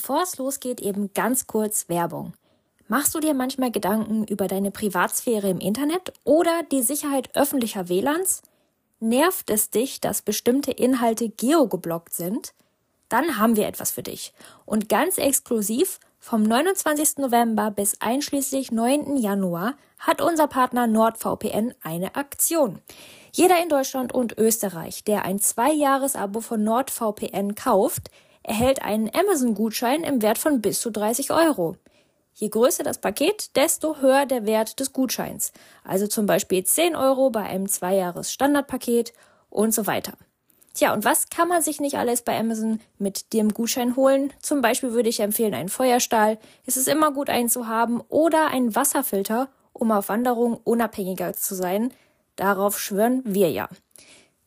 [0.00, 2.32] Bevor es losgeht, eben ganz kurz Werbung.
[2.88, 8.40] Machst du dir manchmal Gedanken über deine Privatsphäre im Internet oder die Sicherheit öffentlicher WLANs?
[8.98, 12.54] Nervt es dich, dass bestimmte Inhalte geogeblockt sind?
[13.10, 14.32] Dann haben wir etwas für dich.
[14.64, 17.18] Und ganz exklusiv vom 29.
[17.18, 19.18] November bis einschließlich 9.
[19.18, 22.80] Januar hat unser Partner NordVPN eine Aktion.
[23.32, 28.10] Jeder in Deutschland und Österreich, der ein Zwei-Jahres-Abo von NordVPN kauft,
[28.42, 31.76] erhält einen Amazon-Gutschein im Wert von bis zu 30 Euro.
[32.34, 35.52] Je größer das Paket, desto höher der Wert des Gutscheins.
[35.84, 39.12] Also zum Beispiel 10 Euro bei einem Zweijahres-Standardpaket
[39.50, 40.14] und so weiter.
[40.72, 44.32] Tja, und was kann man sich nicht alles bei Amazon mit dem Gutschein holen?
[44.40, 46.38] Zum Beispiel würde ich empfehlen einen Feuerstahl.
[46.64, 51.54] Es ist immer gut einen zu haben oder einen Wasserfilter, um auf Wanderung unabhängiger zu
[51.54, 51.92] sein.
[52.36, 53.68] Darauf schwören wir ja.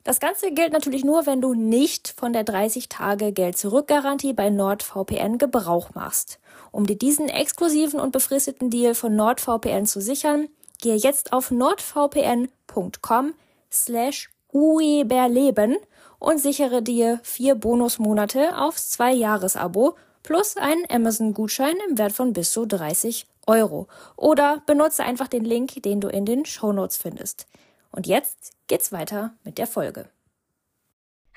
[0.04, 4.34] Das Ganze gilt natürlich nur, wenn du nicht von der 30 Tage Geld zurück Garantie
[4.34, 6.40] bei NordVPN Gebrauch machst.
[6.72, 10.50] Um dir diesen exklusiven und befristeten Deal von NordVPN zu sichern,
[10.82, 13.34] gehe jetzt auf nordvpn.com
[13.72, 15.78] slash ueberleben
[16.20, 22.66] und sichere dir vier Bonusmonate aufs Zwei-Jahres-Abo plus einen Amazon-Gutschein im Wert von bis zu
[22.66, 23.88] 30 Euro.
[24.18, 27.48] Oder benutze einfach den Link, den du in den Show Notes findest.
[27.94, 30.10] Und jetzt geht's weiter mit der Folge.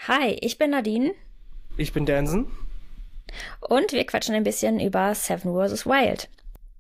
[0.09, 1.15] Hi, ich bin Nadine.
[1.77, 2.51] Ich bin Dansen.
[3.61, 5.85] Und wir quatschen ein bisschen über Seven vs.
[5.87, 6.31] Wild.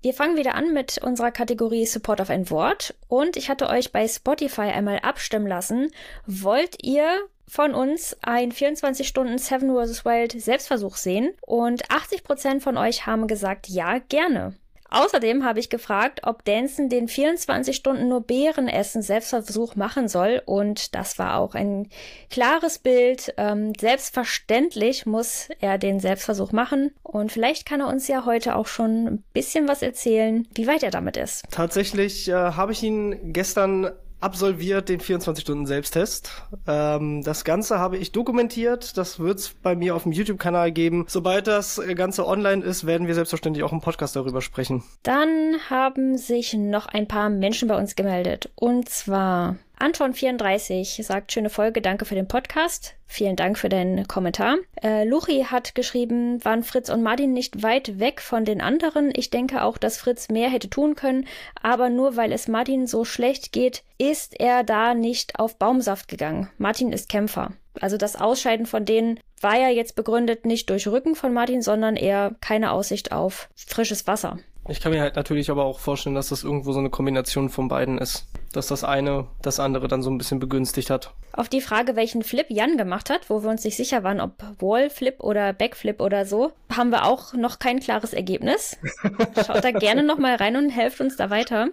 [0.00, 2.94] Wir fangen wieder an mit unserer Kategorie Support auf ein Wort.
[3.08, 5.90] Und ich hatte euch bei Spotify einmal abstimmen lassen.
[6.26, 10.06] Wollt ihr von uns ein 24 Stunden Seven vs.
[10.06, 11.34] Wild Selbstversuch sehen?
[11.42, 14.54] Und 80% von euch haben gesagt, ja, gerne.
[14.90, 20.42] Außerdem habe ich gefragt, ob Danson den 24 Stunden nur Beeren essen Selbstversuch machen soll
[20.44, 21.88] und das war auch ein
[22.30, 23.34] klares Bild.
[23.36, 28.66] Ähm, selbstverständlich muss er den Selbstversuch machen und vielleicht kann er uns ja heute auch
[28.66, 31.44] schon ein bisschen was erzählen, wie weit er damit ist.
[31.50, 33.90] Tatsächlich äh, habe ich ihn gestern
[34.20, 36.30] absolviert den 24-Stunden-Selbsttest.
[36.66, 38.96] Ähm, das Ganze habe ich dokumentiert.
[38.96, 41.04] Das wird es bei mir auf dem YouTube-Kanal geben.
[41.08, 44.82] Sobald das Ganze online ist, werden wir selbstverständlich auch im Podcast darüber sprechen.
[45.02, 48.50] Dann haben sich noch ein paar Menschen bei uns gemeldet.
[48.54, 52.94] Und zwar Anton34 sagt, schöne Folge, danke für den Podcast.
[53.06, 54.56] Vielen Dank für deinen Kommentar.
[54.82, 59.12] Äh, Luchi hat geschrieben, waren Fritz und Martin nicht weit weg von den anderen?
[59.14, 61.26] Ich denke auch, dass Fritz mehr hätte tun können,
[61.62, 66.48] aber nur weil es Martin so schlecht geht, ist er da nicht auf Baumsaft gegangen.
[66.56, 67.52] Martin ist Kämpfer.
[67.78, 71.96] Also das Ausscheiden von denen war ja jetzt begründet nicht durch Rücken von Martin, sondern
[71.96, 74.38] eher keine Aussicht auf frisches Wasser.
[74.68, 77.68] Ich kann mir halt natürlich aber auch vorstellen, dass das irgendwo so eine Kombination von
[77.68, 78.26] beiden ist.
[78.52, 81.12] Dass das eine das andere dann so ein bisschen begünstigt hat.
[81.32, 84.42] Auf die Frage, welchen Flip Jan gemacht hat, wo wir uns nicht sicher waren, ob
[84.60, 88.78] Wallflip oder Backflip oder so, haben wir auch noch kein klares Ergebnis.
[89.46, 91.68] Schaut da gerne nochmal rein und helft uns da weiter.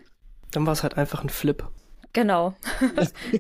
[0.52, 1.64] Dann war es halt einfach ein Flip.
[2.12, 2.54] Genau.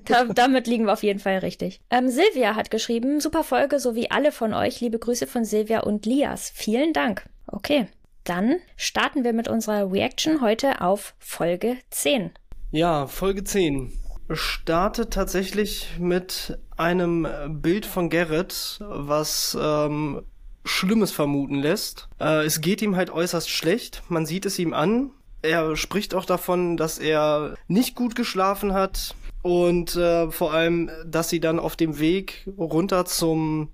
[0.05, 1.79] da, damit liegen wir auf jeden Fall richtig.
[1.91, 4.81] Ähm, Silvia hat geschrieben, super Folge, so wie alle von euch.
[4.81, 6.51] Liebe Grüße von Silvia und Lias.
[6.55, 7.29] Vielen Dank.
[7.45, 7.87] Okay.
[8.23, 12.31] Dann starten wir mit unserer Reaction heute auf Folge 10.
[12.71, 13.91] Ja, Folge 10
[14.31, 20.23] startet tatsächlich mit einem Bild von Garrett, was ähm,
[20.63, 22.07] Schlimmes vermuten lässt.
[22.19, 24.03] Äh, es geht ihm halt äußerst schlecht.
[24.07, 25.11] Man sieht es ihm an.
[25.41, 31.29] Er spricht auch davon, dass er nicht gut geschlafen hat und äh, vor allem, dass
[31.29, 33.73] sie dann auf dem Weg runter zum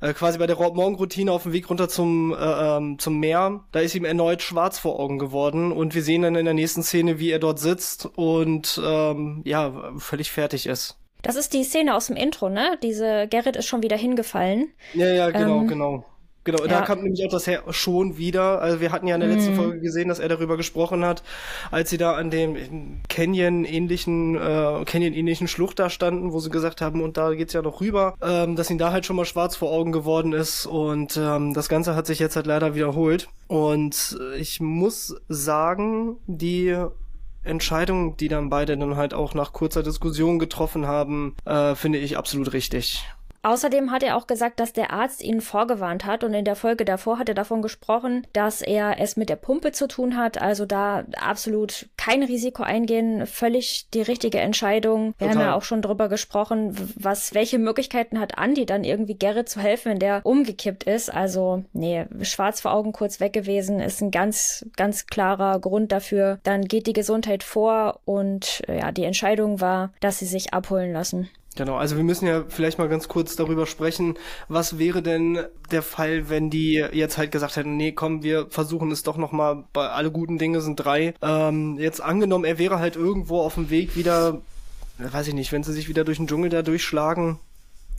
[0.00, 3.80] äh, quasi bei der Morgenroutine auf dem Weg runter zum, äh, ähm, zum Meer, da
[3.80, 7.18] ist ihm erneut schwarz vor Augen geworden und wir sehen dann in der nächsten Szene,
[7.18, 10.96] wie er dort sitzt und ähm, ja, völlig fertig ist.
[11.22, 12.78] Das ist die Szene aus dem Intro, ne?
[12.82, 14.72] Diese Gerrit ist schon wieder hingefallen.
[14.94, 16.04] Ja, ja, genau, ähm, genau.
[16.44, 16.68] Genau, ja.
[16.68, 18.62] da kam nämlich auch das her schon wieder.
[18.62, 19.56] Also wir hatten ja in der letzten mm.
[19.56, 21.22] Folge gesehen, dass er darüber gesprochen hat,
[21.70, 27.02] als sie da an dem Canyon-ähnlichen, äh, Canyon-ähnlichen Schlucht da standen, wo sie gesagt haben,
[27.02, 29.70] und da geht's ja noch rüber, ähm, dass ihm da halt schon mal schwarz vor
[29.70, 33.28] Augen geworden ist und ähm, das Ganze hat sich jetzt halt leider wiederholt.
[33.46, 36.76] Und ich muss sagen, die
[37.42, 42.16] Entscheidung, die dann beide dann halt auch nach kurzer Diskussion getroffen haben, äh, finde ich
[42.16, 43.04] absolut richtig.
[43.42, 46.84] Außerdem hat er auch gesagt, dass der Arzt ihn vorgewarnt hat und in der Folge
[46.84, 50.66] davor hat er davon gesprochen, dass er es mit der Pumpe zu tun hat, also
[50.66, 55.14] da absolut kein Risiko eingehen, völlig die richtige Entscheidung.
[55.18, 55.34] Wir Total.
[55.34, 59.60] haben ja auch schon drüber gesprochen, was welche Möglichkeiten hat Andy dann irgendwie Gerrit zu
[59.60, 61.12] helfen, wenn der umgekippt ist.
[61.12, 66.40] Also nee, schwarz vor Augen kurz weg gewesen ist ein ganz ganz klarer Grund dafür.
[66.42, 71.30] Dann geht die Gesundheit vor und ja, die Entscheidung war, dass sie sich abholen lassen.
[71.56, 74.14] Genau, also wir müssen ja vielleicht mal ganz kurz darüber sprechen,
[74.48, 75.38] was wäre denn
[75.72, 79.64] der Fall, wenn die jetzt halt gesagt hätten, nee, komm, wir versuchen es doch nochmal,
[79.72, 81.14] bei alle guten Dinge sind drei.
[81.22, 84.40] Ähm, jetzt angenommen, er wäre halt irgendwo auf dem Weg wieder,
[84.98, 87.40] weiß ich nicht, wenn sie sich wieder durch den Dschungel da durchschlagen,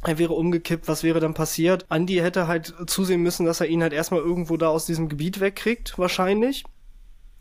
[0.04, 1.86] er wäre umgekippt, was wäre dann passiert?
[1.89, 5.39] Andy hätte halt zusehen müssen, dass er ihn halt erstmal irgendwo da aus diesem Gebiet
[5.39, 6.63] wegkriegt, wahrscheinlich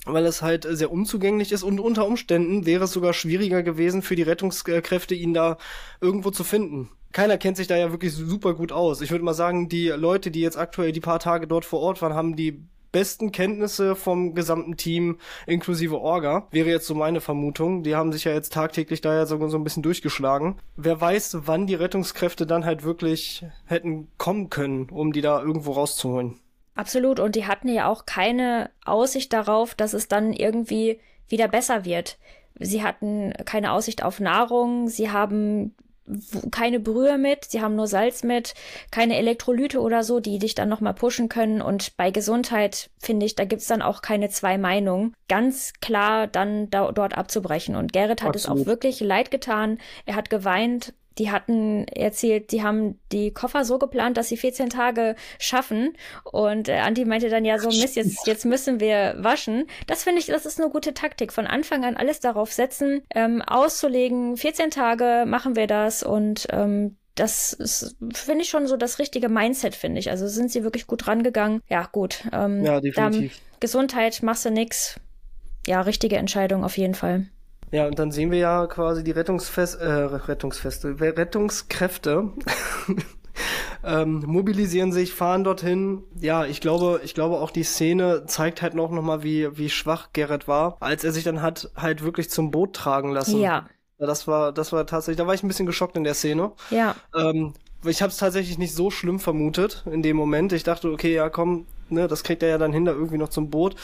[0.06, 4.16] weil es halt sehr unzugänglich ist und unter Umständen wäre es sogar schwieriger gewesen für
[4.16, 5.58] die Rettungskräfte, ihn da
[6.00, 6.90] irgendwo zu finden.
[7.12, 9.00] Keiner kennt sich da ja wirklich super gut aus.
[9.00, 12.00] Ich würde mal sagen, die Leute, die jetzt aktuell die paar Tage dort vor Ort
[12.02, 12.62] waren, haben die
[12.92, 17.82] besten Kenntnisse vom gesamten Team inklusive Orga, wäre jetzt so meine Vermutung.
[17.82, 20.56] Die haben sich ja jetzt tagtäglich da ja so, so ein bisschen durchgeschlagen.
[20.76, 25.72] Wer weiß, wann die Rettungskräfte dann halt wirklich hätten kommen können, um die da irgendwo
[25.72, 26.40] rauszuholen.
[26.80, 27.20] Absolut.
[27.20, 30.98] Und die hatten ja auch keine Aussicht darauf, dass es dann irgendwie
[31.28, 32.16] wieder besser wird.
[32.58, 34.88] Sie hatten keine Aussicht auf Nahrung.
[34.88, 35.74] Sie haben
[36.50, 38.54] keine Brühe mit, sie haben nur Salz mit,
[38.90, 41.60] keine Elektrolyte oder so, die dich dann nochmal pushen können.
[41.60, 45.14] Und bei Gesundheit, finde ich, da gibt's dann auch keine zwei Meinungen.
[45.28, 47.76] Ganz klar dann da, dort abzubrechen.
[47.76, 48.58] Und Gerrit hat Absolut.
[48.60, 49.78] es auch wirklich leid getan.
[50.06, 54.70] Er hat geweint die hatten erzählt, die haben die Koffer so geplant, dass sie 14
[54.70, 55.94] Tage schaffen.
[56.24, 59.66] Und äh, Anti meinte dann ja so, Mist, jetzt, jetzt müssen wir waschen.
[59.86, 61.32] Das finde ich, das ist eine gute Taktik.
[61.32, 66.96] Von Anfang an alles darauf setzen, ähm, auszulegen, 14 Tage machen wir das und ähm,
[67.16, 70.10] das finde ich schon so das richtige Mindset, finde ich.
[70.10, 71.60] Also sind sie wirklich gut rangegangen.
[71.68, 72.24] Ja, gut.
[72.32, 73.40] Ähm, ja, definitiv.
[73.58, 74.98] Gesundheit, machst du nix.
[75.66, 77.26] Ja, richtige Entscheidung auf jeden Fall.
[77.72, 82.30] Ja, und dann sehen wir ja quasi die Rettungsfest, äh, Rettungsfeste, Rettungskräfte
[83.84, 86.02] ähm, mobilisieren sich, fahren dorthin.
[86.20, 89.70] Ja, ich glaube, ich glaube auch die Szene zeigt halt noch, noch mal, wie, wie
[89.70, 93.40] schwach Gerrit war, als er sich dann hat halt wirklich zum Boot tragen lassen.
[93.40, 93.68] Ja.
[93.98, 96.52] Das war, das war tatsächlich, da war ich ein bisschen geschockt in der Szene.
[96.70, 96.96] Ja.
[97.14, 97.52] Ähm,
[97.84, 100.52] ich habe es tatsächlich nicht so schlimm vermutet in dem Moment.
[100.52, 103.28] Ich dachte, okay, ja, komm, ne, das kriegt er ja dann hin, da irgendwie noch
[103.28, 103.76] zum Boot.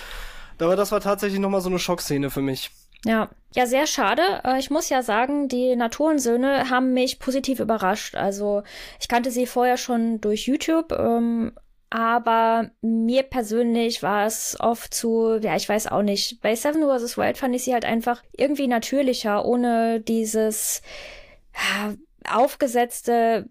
[0.58, 2.70] Aber das war tatsächlich noch mal so eine Schockszene für mich.
[3.06, 4.22] Ja, ja, sehr schade.
[4.44, 8.16] Äh, ich muss ja sagen, die Naturensöhne haben mich positiv überrascht.
[8.16, 8.62] Also
[9.00, 11.52] ich kannte sie vorher schon durch YouTube, ähm,
[11.88, 16.40] aber mir persönlich war es oft zu, ja, ich weiß auch nicht.
[16.42, 17.16] Bei Seven vs.
[17.16, 20.82] Wild fand ich sie halt einfach irgendwie natürlicher, ohne dieses
[21.54, 21.94] ja,
[22.28, 23.48] aufgesetzte,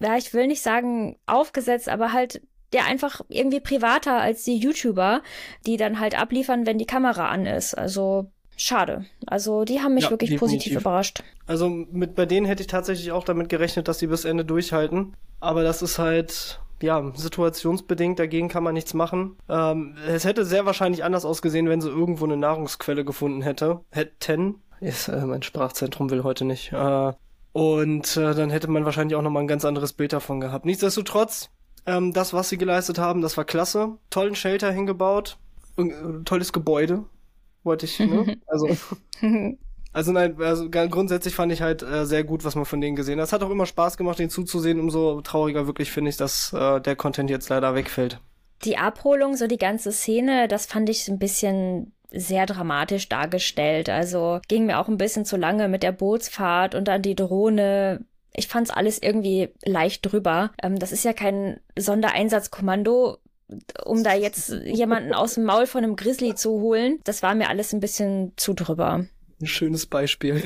[0.00, 2.42] ja, ich will nicht sagen aufgesetzt, aber halt
[2.72, 5.22] der einfach irgendwie privater als die YouTuber,
[5.66, 7.74] die dann halt abliefern, wenn die Kamera an ist.
[7.74, 9.04] Also schade.
[9.26, 10.56] Also die haben mich ja, wirklich definitiv.
[10.56, 11.22] positiv überrascht.
[11.46, 15.14] Also mit bei denen hätte ich tatsächlich auch damit gerechnet, dass sie bis Ende durchhalten.
[15.40, 19.36] Aber das ist halt ja, situationsbedingt, dagegen kann man nichts machen.
[19.48, 23.80] Ähm, es hätte sehr wahrscheinlich anders ausgesehen, wenn sie irgendwo eine Nahrungsquelle gefunden hätte.
[23.90, 24.56] Hätten.
[24.80, 26.72] Ist, äh, mein Sprachzentrum will heute nicht.
[26.72, 27.12] Äh,
[27.52, 30.64] und äh, dann hätte man wahrscheinlich auch nochmal ein ganz anderes Bild davon gehabt.
[30.64, 31.50] Nichtsdestotrotz,
[31.86, 33.98] ähm, das, was sie geleistet haben, das war klasse.
[34.10, 35.38] Tollen Shelter hingebaut.
[35.76, 35.92] Äh,
[36.24, 37.04] tolles Gebäude
[37.64, 38.36] wollte ich, ne?
[38.46, 38.68] Also,
[39.92, 43.18] also nein, also grundsätzlich fand ich halt äh, sehr gut, was man von denen gesehen
[43.18, 43.26] hat.
[43.26, 44.80] Es hat auch immer Spaß gemacht, den zuzusehen.
[44.80, 48.20] Umso trauriger wirklich finde ich, dass äh, der Content jetzt leider wegfällt.
[48.64, 53.88] Die Abholung, so die ganze Szene, das fand ich ein bisschen sehr dramatisch dargestellt.
[53.88, 58.04] Also ging mir auch ein bisschen zu lange mit der Bootsfahrt und dann die Drohne.
[58.34, 60.52] Ich fand's alles irgendwie leicht drüber.
[60.62, 63.18] Ähm, das ist ja kein Sondereinsatzkommando,
[63.84, 67.48] um da jetzt jemanden aus dem Maul von einem Grizzly zu holen, das war mir
[67.48, 69.06] alles ein bisschen zu drüber.
[69.40, 70.40] Ein schönes Beispiel.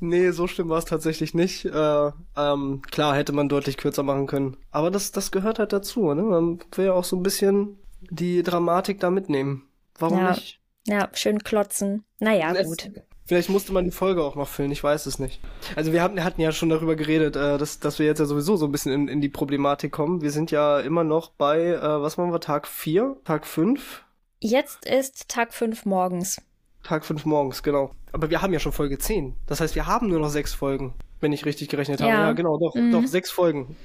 [0.00, 1.66] Nee, so schlimm war es tatsächlich nicht.
[1.66, 4.56] Äh, ähm, klar, hätte man deutlich kürzer machen können.
[4.70, 6.22] Aber das, das gehört halt dazu, ne?
[6.22, 7.78] Man will ja auch so ein bisschen
[8.10, 9.68] die Dramatik da mitnehmen.
[9.98, 10.30] Warum ja.
[10.30, 10.60] nicht?
[10.86, 12.04] Ja, schön klotzen.
[12.20, 12.90] Naja, gut.
[13.28, 15.38] Vielleicht musste man die Folge auch noch füllen, ich weiß es nicht.
[15.76, 18.56] Also wir hatten, hatten ja schon darüber geredet, äh, dass, dass wir jetzt ja sowieso
[18.56, 20.22] so ein bisschen in, in die Problematik kommen.
[20.22, 24.02] Wir sind ja immer noch bei, äh, was machen wir, Tag 4, Tag 5?
[24.40, 26.40] Jetzt ist Tag 5 morgens.
[26.82, 27.90] Tag 5 morgens, genau.
[28.12, 29.34] Aber wir haben ja schon Folge 10.
[29.46, 32.10] Das heißt, wir haben nur noch sechs Folgen, wenn ich richtig gerechnet habe.
[32.10, 32.92] Ja, ja genau, doch, mhm.
[32.92, 33.76] doch, sechs Folgen.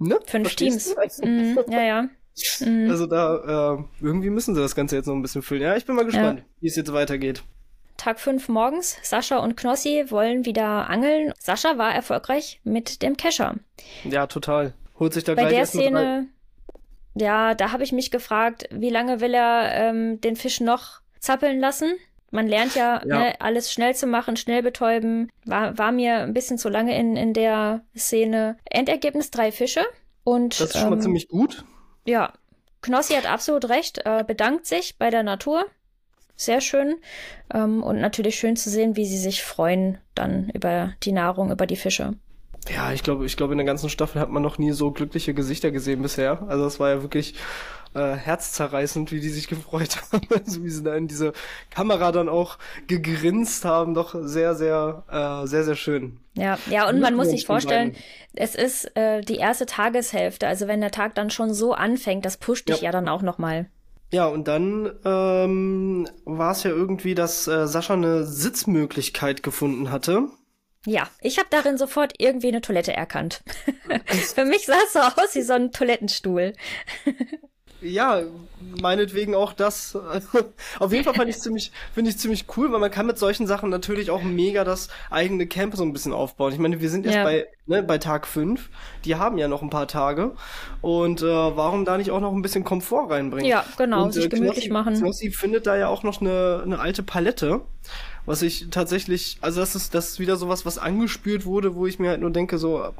[0.00, 0.20] Ne?
[0.26, 0.94] Fünf Teams.
[1.24, 2.02] Mhm, ja, ja.
[2.60, 2.90] Mhm.
[2.90, 5.62] Also da, äh, irgendwie müssen sie das Ganze jetzt noch ein bisschen füllen.
[5.62, 6.44] Ja, ich bin mal gespannt, ja.
[6.60, 7.42] wie es jetzt weitergeht.
[7.96, 8.96] Tag 5 morgens.
[9.02, 11.32] Sascha und Knossi wollen wieder angeln.
[11.38, 13.56] Sascha war erfolgreich mit dem Kescher.
[14.04, 14.74] Ja, total.
[14.98, 16.28] Holt sich da Bei gleich der Szene,
[17.14, 21.60] ja, da habe ich mich gefragt, wie lange will er ähm, den Fisch noch zappeln
[21.60, 21.94] lassen?
[22.30, 23.18] Man lernt ja, ja.
[23.18, 25.30] Ne, alles schnell zu machen, schnell betäuben.
[25.44, 28.56] War, war mir ein bisschen zu lange in, in der Szene.
[28.64, 29.84] Endergebnis drei Fische.
[30.24, 31.64] Und, das ist schon ähm, mal ziemlich gut.
[32.06, 32.32] Ja.
[32.80, 35.66] Knossi hat absolut recht, äh, bedankt sich bei der Natur
[36.44, 36.96] sehr schön.
[37.52, 41.66] Ähm, und natürlich schön zu sehen, wie sie sich freuen dann über die Nahrung, über
[41.66, 42.14] die Fische.
[42.68, 45.34] ja, ich glaube, ich glaube, in der ganzen Staffel hat man noch nie so glückliche
[45.34, 46.42] Gesichter gesehen bisher.
[46.48, 47.34] Also das war ja wirklich
[47.94, 51.32] äh, herzzerreißend, wie die sich gefreut haben, also wie sie da in diese
[51.70, 53.94] Kamera dann auch gegrinst haben.
[53.94, 56.18] Doch sehr, sehr, äh, sehr, sehr schön.
[56.34, 57.94] Ja, ja, und man muss sich vorstellen,
[58.34, 60.46] es ist äh, die erste Tageshälfte.
[60.46, 63.22] Also wenn der Tag dann schon so anfängt, das pusht dich ja, ja dann auch
[63.22, 63.66] nochmal.
[64.12, 70.28] Ja, und dann ähm, war es ja irgendwie, dass äh, Sascha eine Sitzmöglichkeit gefunden hatte.
[70.84, 73.42] Ja, ich habe darin sofort irgendwie eine Toilette erkannt.
[74.34, 76.52] Für mich sah es so aus wie so ein Toilettenstuhl.
[77.82, 78.22] ja,
[78.80, 79.96] meinetwegen auch das.
[80.78, 83.46] Auf jeden Fall fand ich ziemlich, finde ich ziemlich cool, weil man kann mit solchen
[83.46, 86.52] Sachen natürlich auch mega das eigene Camp so ein bisschen aufbauen.
[86.52, 87.24] Ich meine, wir sind jetzt ja.
[87.24, 88.68] bei, ne, bei Tag 5.
[89.04, 90.32] Die haben ja noch ein paar Tage.
[90.80, 93.48] Und äh, warum da nicht auch noch ein bisschen Komfort reinbringen?
[93.48, 94.94] Ja, genau, Und, sich äh, gemütlich Knossi, machen.
[94.94, 97.60] Knossi findet da ja auch noch eine, eine alte Palette.
[98.24, 101.98] Was ich tatsächlich, also das ist, das ist wieder sowas, was angespürt wurde, wo ich
[101.98, 102.92] mir halt nur denke, so,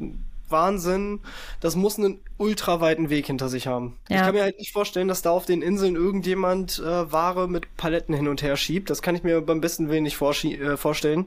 [0.53, 1.21] Wahnsinn.
[1.61, 3.99] Das muss einen ultraweiten Weg hinter sich haben.
[4.09, 4.17] Ja.
[4.17, 7.77] Ich kann mir halt nicht vorstellen, dass da auf den Inseln irgendjemand äh, Ware mit
[7.77, 8.91] Paletten hin und her schiebt.
[8.91, 11.27] Das kann ich mir beim besten Willen nicht äh, vorstellen.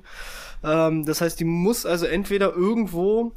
[0.64, 3.34] Ähm, das heißt, die muss also entweder irgendwo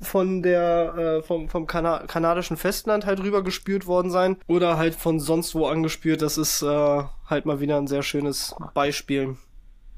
[0.00, 4.94] von der äh, vom vom Kana kanadischen Festland halt rüber gespürt worden sein oder halt
[4.94, 6.22] von sonst wo angespürt.
[6.22, 9.36] Das ist äh, halt mal wieder ein sehr schönes Beispiel.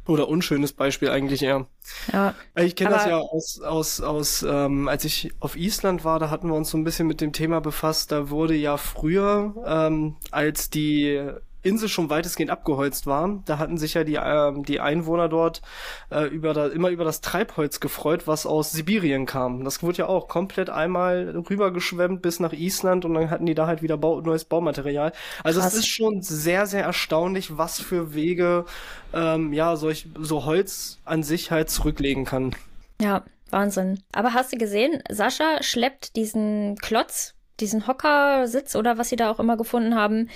[0.06, 1.66] Oder unschönes Beispiel eigentlich eher.
[2.12, 2.35] Ja.
[2.56, 6.49] Ich kenne das ja aus, aus, aus ähm, als ich auf Island war, da hatten
[6.49, 8.11] wir uns so ein bisschen mit dem Thema befasst.
[8.11, 11.30] Da wurde ja früher, ähm, als die
[11.62, 13.40] Insel schon weitestgehend abgeholzt war.
[13.45, 15.62] Da hatten sich ja die, äh, die Einwohner dort
[16.11, 19.64] äh, über da, immer über das Treibholz gefreut, was aus Sibirien kam.
[19.64, 23.66] Das wurde ja auch komplett einmal rübergeschwemmt bis nach Island und dann hatten die da
[23.66, 25.12] halt wieder Bau, neues Baumaterial.
[25.45, 25.75] Also Krass.
[25.75, 28.64] es ist schon sehr, sehr erstaunlich, was für Wege
[29.12, 32.54] ähm, ja solch, so Holz an sich halt zurücklegen kann.
[33.00, 34.02] Ja, Wahnsinn.
[34.12, 39.38] Aber hast du gesehen, Sascha schleppt diesen Klotz, diesen Hockersitz oder was sie da auch
[39.38, 40.31] immer gefunden haben,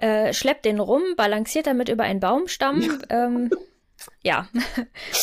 [0.00, 2.80] äh, schleppt den rum, balanciert damit über einen Baumstamm.
[2.80, 3.26] Ja.
[3.26, 3.50] Ähm,
[4.22, 4.48] ja,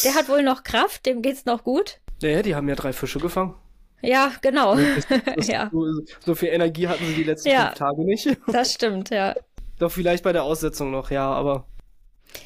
[0.03, 1.99] der hat wohl noch Kraft, dem geht's noch gut.
[2.21, 3.55] Ja, die haben ja drei Fische gefangen.
[4.01, 4.75] Ja, genau.
[4.75, 5.69] Das, das, ja.
[5.71, 5.85] So,
[6.25, 8.37] so, viel Energie hatten sie die letzten ja, fünf Tage nicht.
[8.47, 9.35] Das stimmt, ja.
[9.79, 11.65] Doch vielleicht bei der Aussetzung noch, ja, aber.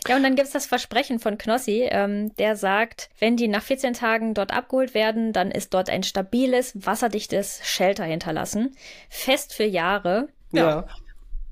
[0.07, 3.93] Ja, und dann gibt's das Versprechen von Knossi, ähm, der sagt, wenn die nach 14
[3.93, 8.75] Tagen dort abgeholt werden, dann ist dort ein stabiles, wasserdichtes Shelter hinterlassen.
[9.09, 10.29] Fest für Jahre.
[10.51, 10.69] Ja.
[10.69, 10.87] ja.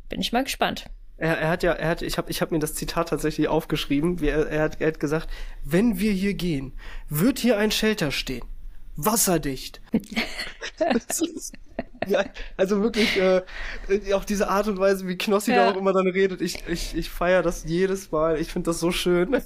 [0.10, 0.86] Bin ich mal gespannt.
[1.18, 4.22] Er, er hat ja, er hat, ich habe ich hab mir das Zitat tatsächlich aufgeschrieben.
[4.24, 5.30] Er, er, hat, er hat gesagt,
[5.64, 6.74] wenn wir hier gehen,
[7.10, 8.46] wird hier ein Shelter stehen.
[8.96, 9.82] Wasserdicht.
[12.08, 12.26] ja,
[12.58, 13.44] also wirklich, äh,
[14.14, 15.66] auch diese Art und Weise, wie Knossi ja.
[15.66, 18.40] da auch immer dann redet, ich, ich, ich feiere das jedes Mal.
[18.40, 19.42] Ich finde das so schön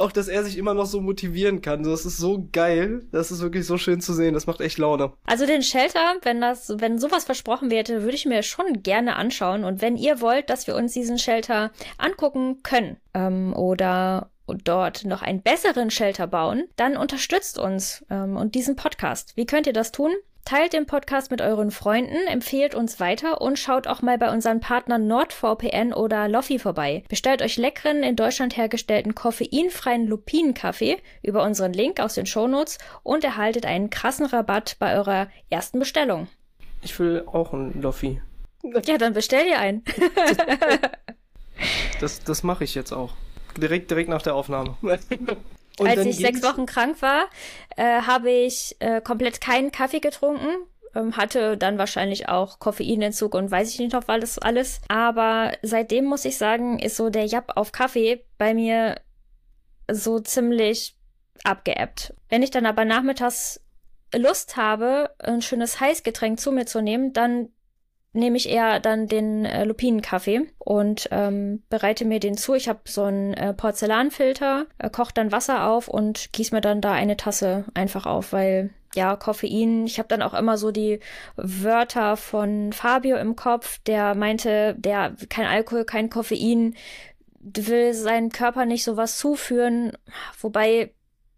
[0.00, 1.82] auch, dass er sich immer noch so motivieren kann.
[1.82, 3.06] Das ist so geil.
[3.12, 4.34] Das ist wirklich so schön zu sehen.
[4.34, 5.12] Das macht echt Laune.
[5.24, 9.64] Also den Shelter, wenn das, wenn sowas versprochen wird, würde ich mir schon gerne anschauen.
[9.64, 14.30] Und wenn ihr wollt, dass wir uns diesen Shelter angucken können ähm, oder
[14.64, 19.36] dort noch einen besseren Shelter bauen, dann unterstützt uns ähm, und diesen Podcast.
[19.36, 20.10] Wie könnt ihr das tun?
[20.50, 24.58] Teilt den Podcast mit euren Freunden, empfehlt uns weiter und schaut auch mal bei unseren
[24.58, 27.04] Partnern NordVPN oder Loffi vorbei.
[27.08, 33.22] Bestellt euch leckeren, in Deutschland hergestellten koffeinfreien Lupinenkaffee über unseren Link aus den Shownotes und
[33.22, 36.26] erhaltet einen krassen Rabatt bei eurer ersten Bestellung.
[36.82, 38.20] Ich will auch einen Loffi.
[38.86, 39.84] Ja, dann bestell dir einen.
[42.00, 43.12] das das mache ich jetzt auch.
[43.56, 44.74] Direkt, direkt nach der Aufnahme.
[45.80, 47.24] Und Als ich sechs Wochen krank war,
[47.76, 50.66] äh, habe ich äh, komplett keinen Kaffee getrunken.
[50.94, 54.82] Ähm, hatte dann wahrscheinlich auch Koffeinentzug und weiß ich nicht noch was alles.
[54.88, 59.00] Aber seitdem muss ich sagen, ist so der Jap auf Kaffee bei mir
[59.90, 60.96] so ziemlich
[61.44, 62.12] abgeebbt.
[62.28, 63.60] Wenn ich dann aber nachmittags
[64.14, 67.48] Lust habe, ein schönes Heißgetränk zu mir zu nehmen, dann
[68.12, 72.54] nehme ich eher dann den äh, Lupinenkaffee und ähm, bereite mir den zu.
[72.54, 76.80] Ich habe so einen äh, Porzellanfilter, äh, koche dann Wasser auf und gieße mir dann
[76.80, 80.98] da eine Tasse einfach auf, weil ja, Koffein, ich habe dann auch immer so die
[81.36, 86.74] Wörter von Fabio im Kopf, der meinte, der kein Alkohol, kein Koffein,
[87.40, 89.92] will seinen Körper nicht sowas zuführen,
[90.40, 90.92] wobei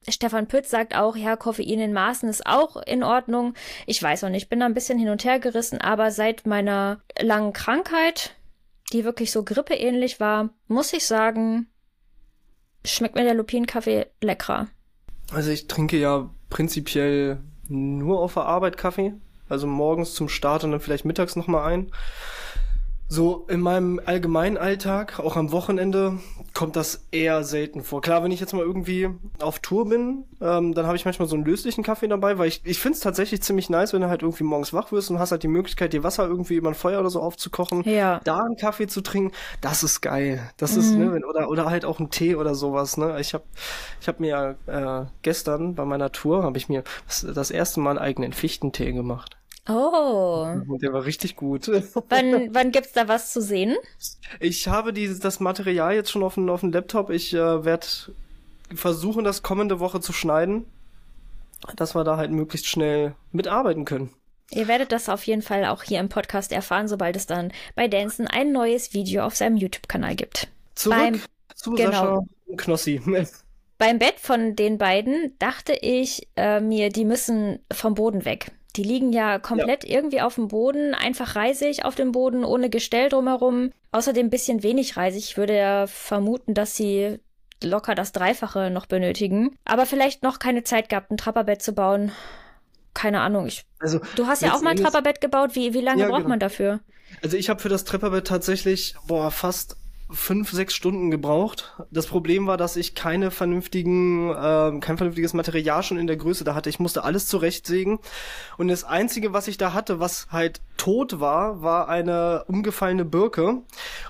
[0.08, 3.54] Stefan Pütz sagt auch, ja, Koffein in Maßen ist auch in Ordnung.
[3.86, 7.00] Ich weiß noch nicht, bin da ein bisschen hin und her gerissen, aber seit meiner
[7.20, 8.34] langen Krankheit,
[8.92, 11.68] die wirklich so grippeähnlich war, muss ich sagen,
[12.84, 14.68] schmeckt mir der Lupinenkaffee leckerer.
[15.32, 19.14] Also ich trinke ja prinzipiell nur auf der Arbeit Kaffee.
[19.48, 21.92] Also morgens zum Start und dann vielleicht mittags nochmal ein.
[23.12, 26.18] So in meinem allgemeinen Alltag, auch am Wochenende,
[26.54, 28.00] kommt das eher selten vor.
[28.00, 31.34] Klar, wenn ich jetzt mal irgendwie auf Tour bin, ähm, dann habe ich manchmal so
[31.36, 34.22] einen löslichen Kaffee dabei, weil ich, ich finde es tatsächlich ziemlich nice, wenn du halt
[34.22, 37.00] irgendwie morgens wach wirst und hast halt die Möglichkeit, dir Wasser irgendwie über ein Feuer
[37.00, 38.22] oder so aufzukochen, Ja.
[38.24, 40.40] da einen Kaffee zu trinken, das ist geil.
[40.56, 43.20] Das ist, ne, wenn, oder, oder halt auch einen Tee oder sowas, ne.
[43.20, 43.44] Ich habe
[44.00, 47.90] ich hab mir äh, gestern bei meiner Tour, habe ich mir das, das erste Mal
[47.90, 49.36] einen eigenen Fichtentee gemacht.
[49.68, 50.46] Oh.
[50.68, 51.68] Und der war richtig gut.
[51.68, 53.76] Wann, wann gibt's da was zu sehen?
[54.40, 57.10] Ich habe dieses, das Material jetzt schon auf dem, auf dem Laptop.
[57.10, 57.86] Ich äh, werde
[58.74, 60.64] versuchen, das kommende Woche zu schneiden,
[61.76, 64.10] dass wir da halt möglichst schnell mitarbeiten können.
[64.50, 67.88] Ihr werdet das auf jeden Fall auch hier im Podcast erfahren, sobald es dann bei
[67.88, 70.48] Danson ein neues Video auf seinem YouTube-Kanal gibt.
[70.74, 71.20] Zurück Beim-
[71.54, 71.90] zu genau.
[71.90, 73.00] Sascha und Knossi.
[73.78, 78.52] Beim Bett von den beiden dachte ich äh, mir, die müssen vom Boden weg.
[78.76, 83.08] Die liegen ja komplett irgendwie auf dem Boden, einfach reisig auf dem Boden, ohne Gestell
[83.10, 83.70] drumherum.
[83.90, 85.24] Außerdem ein bisschen wenig reisig.
[85.24, 87.18] Ich würde ja vermuten, dass sie
[87.62, 89.56] locker das Dreifache noch benötigen.
[89.64, 92.12] Aber vielleicht noch keine Zeit gehabt, ein Trapperbett zu bauen.
[92.94, 93.46] Keine Ahnung.
[93.46, 95.54] Ich, Also, du hast ja auch mal ein Trapperbett gebaut.
[95.54, 96.30] Wie, wie lange Ja, braucht genau.
[96.30, 96.80] man dafür?
[97.22, 99.76] Also ich habe für das Trepperbett tatsächlich, boah, fast
[100.12, 101.74] fünf, sechs Stunden gebraucht.
[101.90, 106.44] Das Problem war, dass ich keine vernünftigen, ähm, kein vernünftiges Material schon in der Größe
[106.44, 106.70] da hatte.
[106.70, 107.98] Ich musste alles zurechtsägen.
[108.58, 113.62] Und das Einzige, was ich da hatte, was halt tot war, war eine umgefallene Birke.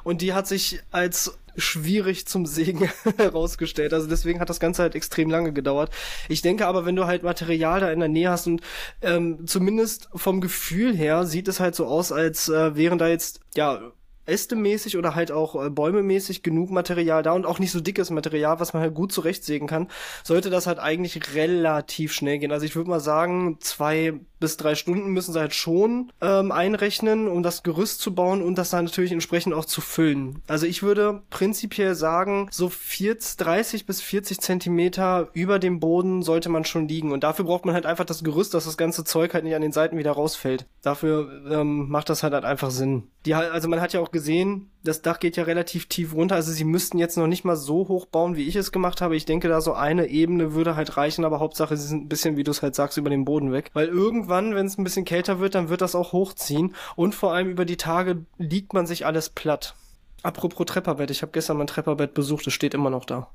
[0.04, 3.92] Und die hat sich als schwierig zum Sägen herausgestellt.
[3.92, 5.90] Also deswegen hat das Ganze halt extrem lange gedauert.
[6.28, 8.62] Ich denke aber, wenn du halt Material da in der Nähe hast und
[9.02, 13.40] ähm, zumindest vom Gefühl her sieht es halt so aus, als äh, wären da jetzt,
[13.54, 13.92] ja,
[14.26, 18.60] Äste-mäßig oder halt auch äh, Bäume-mäßig genug Material da und auch nicht so dickes Material,
[18.60, 19.88] was man halt gut zurechtsägen kann,
[20.22, 22.52] sollte das halt eigentlich relativ schnell gehen.
[22.52, 27.28] Also ich würde mal sagen, zwei bis drei Stunden müssen sie halt schon ähm, einrechnen,
[27.28, 30.42] um das Gerüst zu bauen und das dann natürlich entsprechend auch zu füllen.
[30.48, 36.48] Also ich würde prinzipiell sagen, so 40, 30 bis 40 Zentimeter über dem Boden sollte
[36.48, 37.12] man schon liegen.
[37.12, 39.62] Und dafür braucht man halt einfach das Gerüst, dass das ganze Zeug halt nicht an
[39.62, 40.66] den Seiten wieder rausfällt.
[40.82, 43.04] Dafür ähm, macht das halt, halt einfach Sinn.
[43.24, 46.34] Die, also man hat ja auch gesehen, das Dach geht ja relativ tief runter.
[46.34, 49.16] Also sie müssten jetzt noch nicht mal so hoch bauen, wie ich es gemacht habe.
[49.16, 52.36] Ich denke, da so eine Ebene würde halt reichen, aber Hauptsache sie sind ein bisschen,
[52.36, 53.70] wie du es halt sagst, über den Boden weg.
[53.74, 56.74] Weil irgendwann, wenn es ein bisschen kälter wird, dann wird das auch hochziehen.
[56.96, 59.74] Und vor allem über die Tage liegt man sich alles platt.
[60.22, 63.30] Apropos Trepperbett, ich habe gestern mein Trepperbett besucht, es steht immer noch da.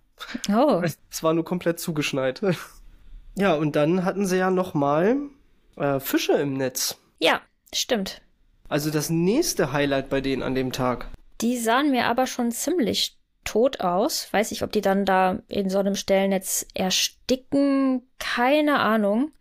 [0.50, 0.82] Oh.
[1.10, 2.42] Es war nur komplett zugeschneit.
[3.40, 5.18] Ja, und dann hatten sie ja noch mal
[5.76, 6.98] äh, Fische im Netz.
[7.20, 8.24] Ja, stimmt.
[8.68, 11.08] Also das nächste Highlight bei denen an dem Tag.
[11.42, 14.28] Die sahen mir aber schon ziemlich tot aus.
[14.32, 18.04] Weiß ich, ob die dann da in so einem Stellnetz ersticken.
[18.20, 19.32] Keine Ahnung.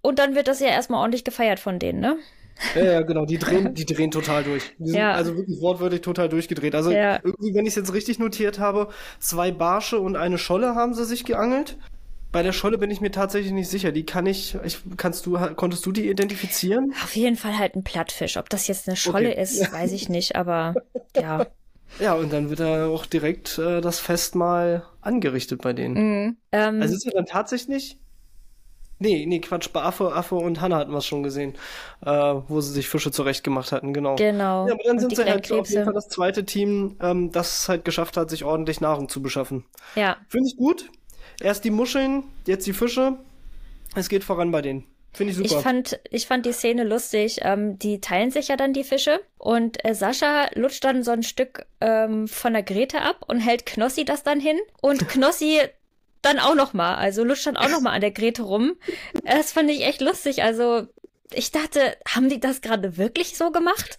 [0.00, 2.16] Und dann wird das ja erstmal ordentlich gefeiert von denen, ne?
[2.74, 4.74] Ja, ja, genau, die drehen, die drehen total durch.
[4.78, 5.12] Die sind Ja.
[5.12, 6.74] also wirklich wortwörtlich total durchgedreht.
[6.74, 7.18] Also Ja.
[7.22, 11.04] irgendwie, wenn ich es jetzt richtig notiert habe, zwei Barsche und eine Scholle haben sie
[11.04, 11.78] sich geangelt.
[12.32, 13.92] Bei der Scholle bin ich mir tatsächlich nicht sicher.
[13.92, 16.94] Die kann ich, ich kannst du, konntest du die identifizieren?
[17.02, 18.36] Auf jeden Fall halt ein Plattfisch.
[18.36, 19.42] Ob das jetzt eine Scholle Okay.
[19.42, 20.74] ist, weiß ich nicht, aber
[21.16, 21.46] ja.
[21.98, 26.02] Ja, und dann wird da auch direkt äh, das Festmahl angerichtet bei denen.
[26.26, 26.36] Mhm.
[26.52, 27.98] Ähm, Also ist ja dann tatsächlich.
[28.98, 31.54] Nee, nee, Quatsch, bei Affe, Affe und Hanna hatten wir es schon gesehen,
[32.02, 34.14] äh, wo sie sich Fische zurechtgemacht hatten, genau.
[34.14, 34.66] genau.
[34.68, 35.84] Ja, aber dann Und sind sie halt auf jeden.
[35.84, 39.64] Fall das zweite Team, ähm, das es halt geschafft hat, sich ordentlich Nahrung zu beschaffen.
[39.96, 40.90] Ja, Finde ich gut.
[41.42, 43.18] Erst die Muscheln, jetzt die Fische.
[43.94, 44.84] Es geht voran bei denen.
[45.12, 45.62] Finde ich ich super.
[45.62, 47.40] fand, ich fand die Szene lustig.
[47.42, 51.22] Ähm, die teilen sich ja dann die Fische und äh, Sascha lutscht dann so ein
[51.22, 55.60] Stück ähm, von der Grete ab und hält Knossi das dann hin und Knossi
[56.22, 58.76] dann auch noch mal, also lutscht dann auch noch mal an der Grete rum.
[59.24, 60.42] Äh, Das fand ich echt lustig.
[60.42, 60.86] Also
[61.34, 63.98] ich dachte, haben die das gerade wirklich so gemacht?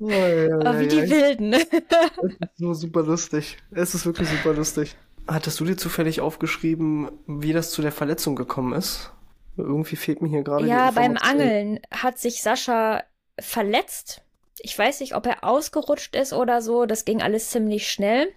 [0.00, 1.10] Ja, ja, ja, wie die ja.
[1.10, 1.52] Wilden.
[1.54, 3.56] Es ist so super lustig.
[3.70, 4.96] Es ist wirklich super lustig.
[5.26, 9.12] Hattest du dir zufällig aufgeschrieben, wie das zu der Verletzung gekommen ist?
[9.56, 11.16] Irgendwie fehlt mir hier gerade die Ja, beim.
[11.16, 13.04] Angeln hat sich Sascha
[13.38, 14.22] verletzt.
[14.58, 16.86] Ich weiß nicht, ob er ausgerutscht ist oder so.
[16.86, 18.28] Das ging alles ziemlich schnell.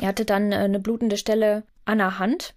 [0.00, 2.54] Er hatte dann äh, eine blutende Stelle an der Hand.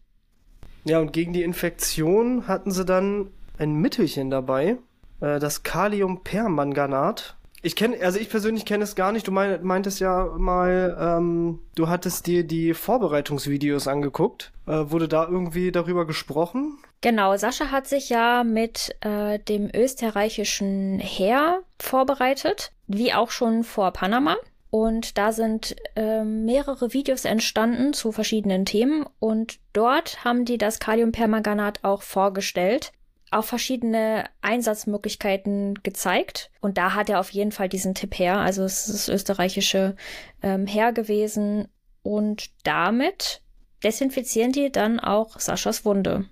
[0.83, 4.77] Ja, und gegen die Infektion hatten sie dann ein Mittelchen dabei,
[5.21, 7.34] äh, das Kaliumpermanganat.
[7.65, 9.25] Ich kenne, also ich persönlich kenne es gar nicht.
[9.25, 14.51] Du mein, meintest ja mal, ähm, du hattest dir die Vorbereitungsvideos angeguckt.
[14.67, 16.77] Äh, wurde da irgendwie darüber gesprochen?
[17.01, 23.89] Genau, Sascha hat sich ja mit äh, dem österreichischen Heer vorbereitet, wie auch schon vor
[23.93, 24.35] Panama.
[24.69, 29.07] Und da sind ähm, mehrere Videos entstanden zu verschiedenen Themen.
[29.17, 32.91] Und dort haben die das Kaliumpermanganat auch vorgestellt.
[33.35, 36.51] Auch verschiedene Einsatzmöglichkeiten gezeigt.
[36.61, 38.37] Und da hat er auf jeden Fall diesen Tipp her.
[38.37, 39.95] Also es ist das österreichische
[40.41, 41.67] ähm, Heer gewesen.
[42.01, 43.41] Und damit
[43.83, 46.25] desinfizieren die dann auch Saschas Wunde.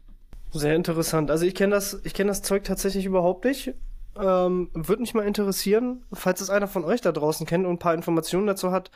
[0.51, 1.31] Sehr interessant.
[1.31, 3.73] Also ich kenne das, ich das Zeug tatsächlich überhaupt nicht.
[4.15, 7.79] Ähm, Würde mich mal interessieren, falls es einer von euch da draußen kennt und ein
[7.79, 8.91] paar Informationen dazu hat,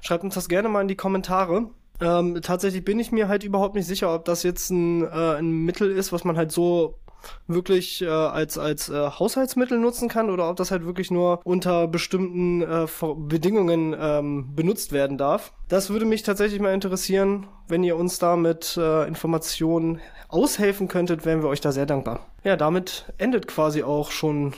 [0.00, 1.70] schreibt uns das gerne mal in die Kommentare.
[2.00, 5.50] Ähm, tatsächlich bin ich mir halt überhaupt nicht sicher, ob das jetzt ein, äh, ein
[5.50, 6.98] Mittel ist, was man halt so
[7.46, 11.88] wirklich äh, als als äh, Haushaltsmittel nutzen kann oder ob das halt wirklich nur unter
[11.88, 15.52] bestimmten äh, Bedingungen ähm, benutzt werden darf.
[15.68, 21.24] Das würde mich tatsächlich mal interessieren, wenn ihr uns da mit äh, Informationen aushelfen könntet,
[21.24, 22.26] wären wir euch da sehr dankbar.
[22.44, 24.54] Ja, damit endet quasi auch schon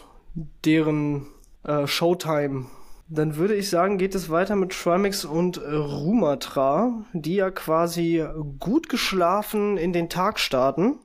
[0.64, 1.26] deren
[1.64, 2.66] äh, Showtime.
[3.08, 8.24] Dann würde ich sagen, geht es weiter mit Trimix und Rumatra, die ja quasi
[8.58, 10.98] gut geschlafen in den Tag starten.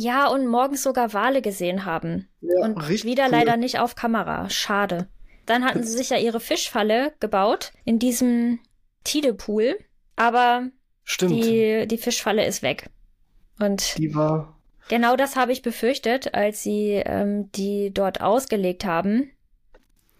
[0.00, 2.28] Ja, und morgens sogar Wale gesehen haben.
[2.40, 3.30] Ja, und wieder cool.
[3.32, 4.48] leider nicht auf Kamera.
[4.48, 5.08] Schade.
[5.44, 8.60] Dann hatten sie sich ja ihre Fischfalle gebaut in diesem
[9.02, 9.76] Tidepool.
[10.14, 10.68] Aber
[11.02, 11.32] Stimmt.
[11.32, 12.90] Die, die Fischfalle ist weg.
[13.58, 14.56] Und die war.
[14.88, 19.32] Genau das habe ich befürchtet, als sie ähm, die dort ausgelegt haben.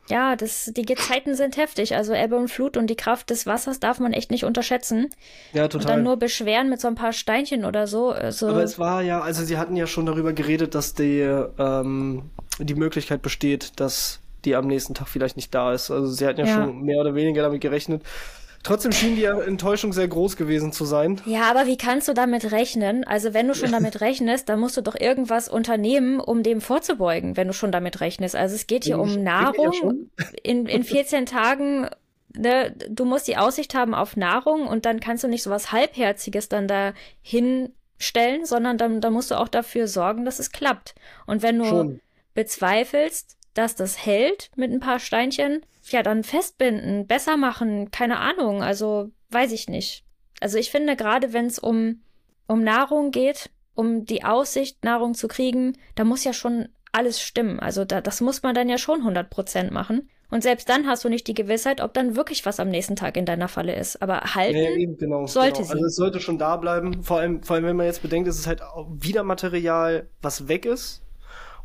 [0.09, 1.95] Ja, das, die Gezeiten sind heftig.
[1.95, 5.11] Also Ebbe und Flut und die Kraft des Wassers darf man echt nicht unterschätzen.
[5.53, 5.81] Ja, total.
[5.81, 8.15] Und dann nur beschweren mit so ein paar Steinchen oder so.
[8.31, 8.49] so.
[8.49, 11.21] Aber es war ja, also sie hatten ja schon darüber geredet, dass die,
[11.59, 15.91] ähm, die Möglichkeit besteht, dass die am nächsten Tag vielleicht nicht da ist.
[15.91, 16.55] Also sie hatten ja, ja.
[16.55, 18.03] schon mehr oder weniger damit gerechnet.
[18.63, 21.21] Trotzdem schien die Enttäuschung sehr groß gewesen zu sein.
[21.25, 23.05] Ja, aber wie kannst du damit rechnen?
[23.05, 27.37] Also wenn du schon damit rechnest, dann musst du doch irgendwas unternehmen, um dem vorzubeugen,
[27.37, 28.37] wenn du schon damit rechnest.
[28.37, 30.11] Also es geht hier um Nahrung.
[30.43, 31.89] In, in 14 Tagen,
[32.37, 35.73] ne, du musst die Aussicht haben auf Nahrung und dann kannst du nicht so was
[35.73, 36.93] Halbherziges dann da
[37.23, 40.95] hinstellen, sondern dann, dann musst du auch dafür sorgen, dass es klappt.
[41.27, 42.01] Und wenn du schon.
[42.35, 48.63] bezweifelst, dass das hält mit ein paar Steinchen, ja, dann festbinden, besser machen, keine Ahnung,
[48.63, 50.05] also weiß ich nicht.
[50.41, 52.03] Also ich finde, gerade wenn es um,
[52.47, 57.61] um Nahrung geht, um die Aussicht, Nahrung zu kriegen, da muss ja schon alles stimmen.
[57.61, 60.09] Also da, das muss man dann ja schon 100 Prozent machen.
[60.31, 63.17] Und selbst dann hast du nicht die Gewissheit, ob dann wirklich was am nächsten Tag
[63.17, 64.03] in deiner Falle ist.
[64.03, 65.67] Aber halten ja, eben, genau, sollte genau.
[65.67, 65.73] sie.
[65.73, 67.03] Also es sollte schon da bleiben.
[67.03, 70.67] Vor allem, vor allem, wenn man jetzt bedenkt, es ist halt wieder Material, was weg
[70.67, 71.03] ist.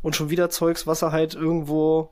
[0.00, 2.10] Und schon wieder Zeugs, was er halt irgendwo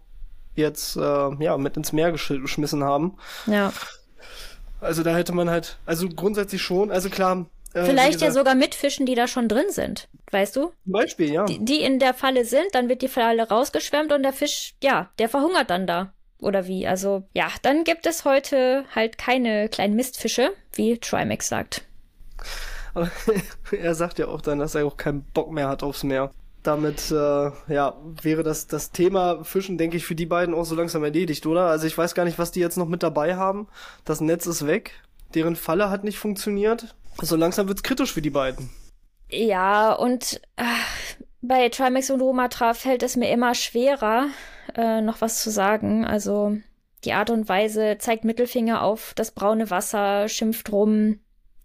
[0.54, 3.16] jetzt äh, ja mit ins Meer gesch geschmissen haben.
[3.46, 3.72] Ja.
[4.80, 7.46] Also da hätte man halt, also grundsätzlich schon, also klar.
[7.74, 10.72] Äh, Vielleicht ja sogar mit Fischen, die da schon drin sind, weißt du?
[10.82, 11.44] Zum Beispiel, ja.
[11.44, 15.10] Die, die in der Falle sind, dann wird die Falle rausgeschwemmt und der Fisch, ja,
[15.18, 16.12] der verhungert dann da.
[16.40, 16.86] Oder wie?
[16.86, 21.82] Also, ja, dann gibt es heute halt keine kleinen Mistfische, wie Trimax sagt.
[22.94, 23.10] Aber
[23.70, 27.10] er sagt ja auch dann, dass er auch keinen Bock mehr hat aufs Meer damit
[27.10, 31.04] äh, ja wäre das das Thema Fischen, denke ich, für die beiden auch so langsam
[31.04, 31.66] erledigt, oder?
[31.66, 33.68] Also ich weiß gar nicht, was die jetzt noch mit dabei haben.
[34.04, 34.92] Das Netz ist weg,
[35.34, 36.94] deren Falle hat nicht funktioniert.
[37.20, 38.70] So langsam wird's kritisch für die beiden.
[39.28, 40.64] Ja, und äh,
[41.40, 44.28] bei Trimax und Romatra fällt es mir immer schwerer,
[44.76, 46.04] äh, noch was zu sagen.
[46.04, 46.58] Also
[47.04, 51.18] die Art und Weise zeigt Mittelfinger auf das braune Wasser, schimpft rum.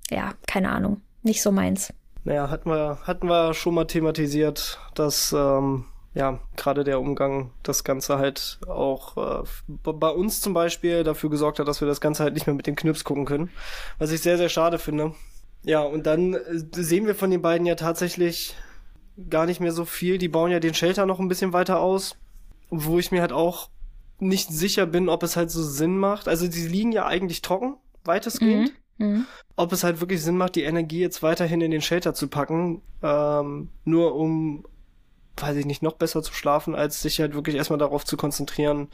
[0.09, 1.01] Ja, keine Ahnung.
[1.21, 1.93] Nicht so meins.
[2.27, 7.85] Naja, hatten wir, hatten wir schon mal thematisiert, dass ähm, ja gerade der Umgang das
[7.85, 12.23] Ganze halt auch äh, bei uns zum Beispiel dafür gesorgt hat, dass wir das Ganze
[12.23, 13.49] halt nicht mehr mit den Knips gucken können.
[13.97, 15.15] Was ich sehr, sehr schade finde.
[15.63, 16.41] Ja, und dann äh,
[16.73, 18.57] sehen wir von den beiden ja tatsächlich
[19.29, 20.17] gar nicht mehr so viel.
[20.17, 22.17] Die bauen ja den Shelter noch ein bisschen weiter aus,
[22.69, 23.69] wo ich mir halt auch
[24.19, 26.27] nicht sicher bin, ob es halt so Sinn macht.
[26.27, 28.73] Also die liegen ja eigentlich trocken, weitestgehend.
[28.73, 28.86] Mhm.
[28.97, 29.25] Mhm.
[29.55, 32.81] Ob es halt wirklich Sinn macht, die Energie jetzt weiterhin in den Shelter zu packen,
[33.01, 34.65] ähm, nur um,
[35.37, 38.89] weiß ich nicht, noch besser zu schlafen, als sich halt wirklich erstmal darauf zu konzentrieren,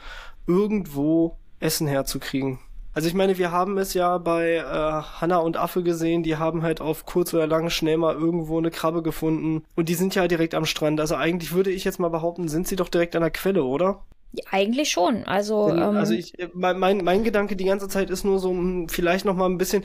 [0.46, 2.58] irgendwo Essen herzukriegen.
[2.94, 6.62] Also ich meine, wir haben es ja bei äh, Hanna und Affe gesehen, die haben
[6.62, 10.28] halt auf kurz oder lang schnell mal irgendwo eine Krabbe gefunden und die sind ja
[10.28, 11.00] direkt am Strand.
[11.00, 14.04] Also eigentlich würde ich jetzt mal behaupten, sind sie doch direkt an der Quelle, oder?
[14.50, 15.24] Eigentlich schon.
[15.24, 18.88] Also, ähm, also ich, mein, mein, mein Gedanke die ganze Zeit ist nur so, hm,
[18.88, 19.84] vielleicht noch mal ein bisschen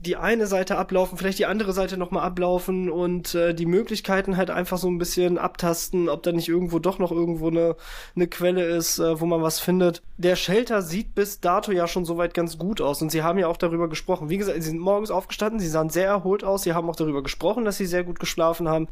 [0.00, 4.48] die eine Seite ablaufen, vielleicht die andere Seite nochmal ablaufen und äh, die Möglichkeiten halt
[4.48, 7.74] einfach so ein bisschen abtasten, ob da nicht irgendwo doch noch irgendwo eine,
[8.14, 10.02] eine Quelle ist, äh, wo man was findet.
[10.16, 13.48] Der Shelter sieht bis dato ja schon soweit ganz gut aus und sie haben ja
[13.48, 14.30] auch darüber gesprochen.
[14.30, 17.24] Wie gesagt, sie sind morgens aufgestanden, sie sahen sehr erholt aus, sie haben auch darüber
[17.24, 18.88] gesprochen, dass sie sehr gut geschlafen haben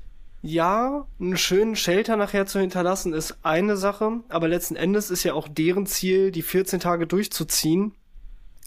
[0.46, 5.34] ja, einen schönen Shelter nachher zu hinterlassen ist eine Sache, aber letzten Endes ist ja
[5.34, 7.94] auch deren Ziel, die 14 Tage durchzuziehen.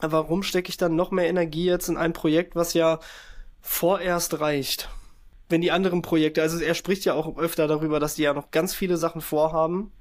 [0.02, 3.00] Warum stecke ich dann noch mehr Energie jetzt in ein Projekt, was ja
[3.62, 4.90] vorerst reicht?
[5.50, 8.52] wenn die anderen Projekte, also er spricht ja auch öfter darüber, dass die ja noch
[8.52, 9.92] ganz viele Sachen vorhaben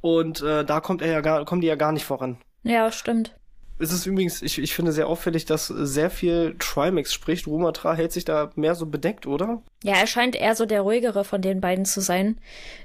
[0.00, 2.36] und äh, da kommt er ja gar, kommen die ja gar nicht voran.
[2.64, 3.34] Ja, stimmt.
[3.82, 7.48] Es ist übrigens, ich, ich finde sehr auffällig, dass sehr viel Trimax spricht.
[7.48, 9.60] Rumatra hält sich da mehr so bedeckt, oder?
[9.82, 12.38] Ja, er scheint eher so der ruhigere von den beiden zu sein.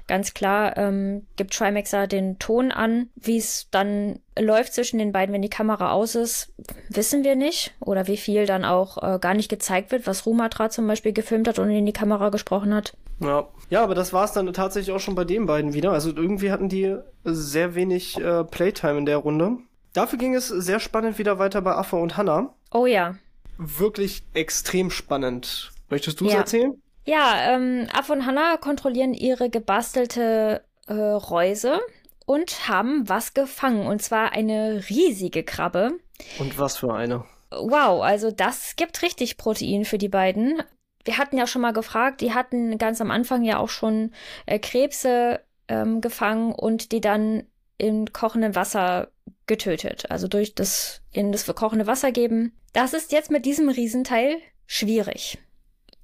[0.08, 3.10] Ganz klar ähm, gibt Trimaxer den Ton an.
[3.14, 6.52] Wie es dann läuft zwischen den beiden, wenn die Kamera aus ist,
[6.88, 7.74] wissen wir nicht.
[7.78, 11.46] Oder wie viel dann auch äh, gar nicht gezeigt wird, was Rumatra zum Beispiel gefilmt
[11.46, 12.94] hat und in die Kamera gesprochen hat.
[13.20, 15.92] Ja, ja aber das war es dann tatsächlich auch schon bei den beiden wieder.
[15.92, 19.58] Also irgendwie hatten die sehr wenig äh, Playtime in der Runde.
[19.92, 22.54] Dafür ging es sehr spannend wieder weiter bei Affe und Hannah.
[22.72, 23.16] Oh ja.
[23.56, 25.72] Wirklich extrem spannend.
[25.88, 26.38] Möchtest du es ja.
[26.38, 26.80] erzählen?
[27.04, 31.80] Ja, ähm, Affe und Hannah kontrollieren ihre gebastelte äh, Reuse
[32.26, 33.86] und haben was gefangen.
[33.86, 35.92] Und zwar eine riesige Krabbe.
[36.38, 37.24] Und was für eine?
[37.50, 40.62] Wow, also das gibt richtig Protein für die beiden.
[41.04, 44.12] Wir hatten ja schon mal gefragt, die hatten ganz am Anfang ja auch schon
[44.44, 47.44] äh, Krebse ähm, gefangen und die dann
[47.78, 49.08] in kochendem Wasser
[49.48, 50.10] getötet.
[50.10, 52.52] Also durch das in das kochende Wasser geben.
[52.72, 55.38] Das ist jetzt mit diesem Riesenteil schwierig.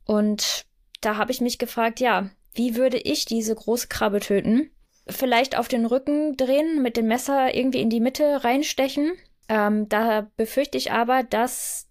[0.04, 0.66] Und
[1.00, 4.70] da habe ich mich gefragt, ja, wie würde ich diese große Krabbe töten?
[5.06, 9.12] Vielleicht auf den Rücken drehen, mit dem Messer irgendwie in die Mitte reinstechen.
[9.48, 11.86] Ähm, da befürchte ich aber, dass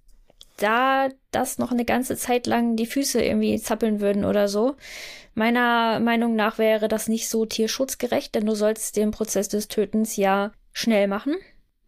[0.58, 4.76] da das noch eine ganze Zeit lang die Füße irgendwie zappeln würden oder so.
[5.36, 10.16] Meiner Meinung nach wäre das nicht so tierschutzgerecht, denn du sollst den Prozess des Tötens
[10.16, 11.36] ja schnell machen.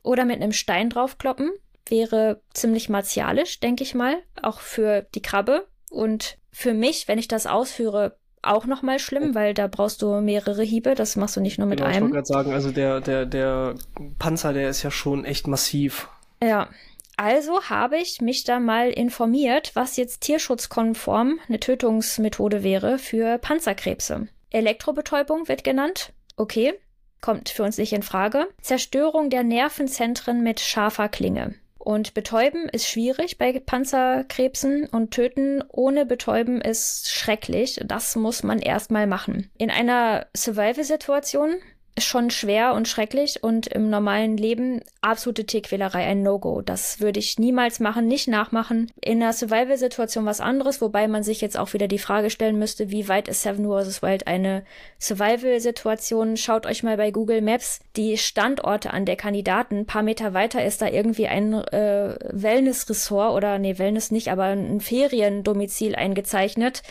[0.04, 1.52] Oder mit einem Stein draufkloppen.
[1.88, 4.18] Wäre ziemlich martialisch, denke ich mal.
[4.42, 5.68] Auch für die Krabbe.
[5.90, 10.64] Und für mich, wenn ich das ausführe, auch nochmal schlimm, weil da brauchst du mehrere
[10.64, 10.94] Hiebe.
[10.94, 11.98] Das machst du nicht nur mit genau, einem.
[11.98, 13.76] Ich wollte gerade sagen, also der, der, der
[14.20, 16.08] Panzer, der ist ja schon echt massiv.
[16.42, 16.70] Ja.
[17.18, 24.28] Also habe ich mich da mal informiert, was jetzt tierschutzkonform eine Tötungsmethode wäre für Panzerkrebse.
[24.50, 26.12] Elektrobetäubung wird genannt.
[26.36, 26.74] Okay
[27.22, 28.48] kommt für uns nicht in Frage.
[28.62, 31.56] Zerstörung der Nervenzentren mit scharfer Klinge.
[31.78, 37.80] Und betäuben ist schwierig bei Panzerkrebsen und töten ohne betäuben ist schrecklich.
[37.86, 39.52] Das muss man erstmal machen.
[39.60, 41.58] In einer Survival-Situation
[41.98, 46.62] schon schwer und schrecklich und im normalen Leben absolute Tierquälerei, ein No-Go.
[46.62, 48.92] Das würde ich niemals machen, nicht nachmachen.
[49.02, 52.92] In einer Survival-Situation was anderes, wobei man sich jetzt auch wieder die Frage stellen müsste,
[52.92, 54.02] wie weit ist Seven vs.
[54.02, 54.66] Wild eine
[55.00, 56.36] Survival-Situation?
[56.36, 59.80] Schaut euch mal bei Google Maps die Standorte an der Kandidaten.
[59.80, 64.46] Ein paar Meter weiter ist da irgendwie ein äh, Wellness-Ressort oder nee, Wellness nicht, aber
[64.46, 66.84] ein Feriendomizil eingezeichnet.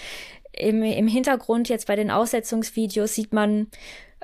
[0.52, 3.66] Im, Im Hintergrund jetzt bei den Aussetzungsvideos sieht man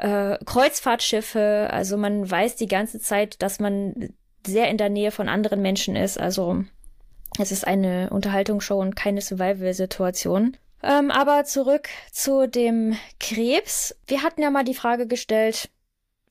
[0.01, 1.69] äh, Kreuzfahrtschiffe.
[1.71, 4.15] Also man weiß die ganze Zeit, dass man
[4.47, 6.19] sehr in der Nähe von anderen Menschen ist.
[6.19, 6.65] Also
[7.39, 10.57] es ist eine Unterhaltungsshow und keine Survival-Situation.
[10.83, 13.95] Ähm, aber zurück zu dem Krebs.
[14.07, 15.69] Wir hatten ja mal die Frage gestellt,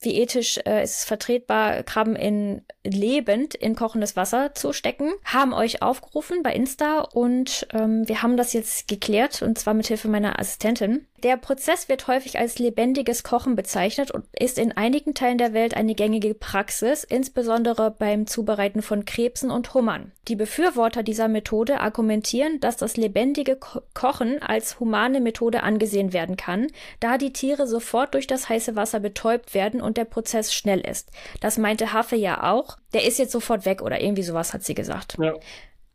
[0.01, 5.54] wie ethisch äh, ist es vertretbar, Krabben in lebend in kochendes Wasser zu stecken, haben
[5.54, 10.08] euch aufgerufen bei Insta und ähm, wir haben das jetzt geklärt und zwar mit Hilfe
[10.08, 11.06] meiner Assistentin.
[11.23, 15.75] Der Prozess wird häufig als lebendiges Kochen bezeichnet und ist in einigen Teilen der Welt
[15.75, 20.13] eine gängige Praxis, insbesondere beim Zubereiten von Krebsen und Hummern.
[20.30, 26.38] Die Befürworter dieser Methode argumentieren, dass das lebendige Ko Kochen als humane Methode angesehen werden
[26.38, 26.67] kann,
[26.99, 31.12] da die Tiere sofort durch das heiße Wasser betäubt werden und der Prozess schnell ist.
[31.41, 32.78] Das meinte Haffe ja auch.
[32.93, 35.17] Der ist jetzt sofort weg oder irgendwie sowas hat sie gesagt.
[35.19, 35.33] Ja.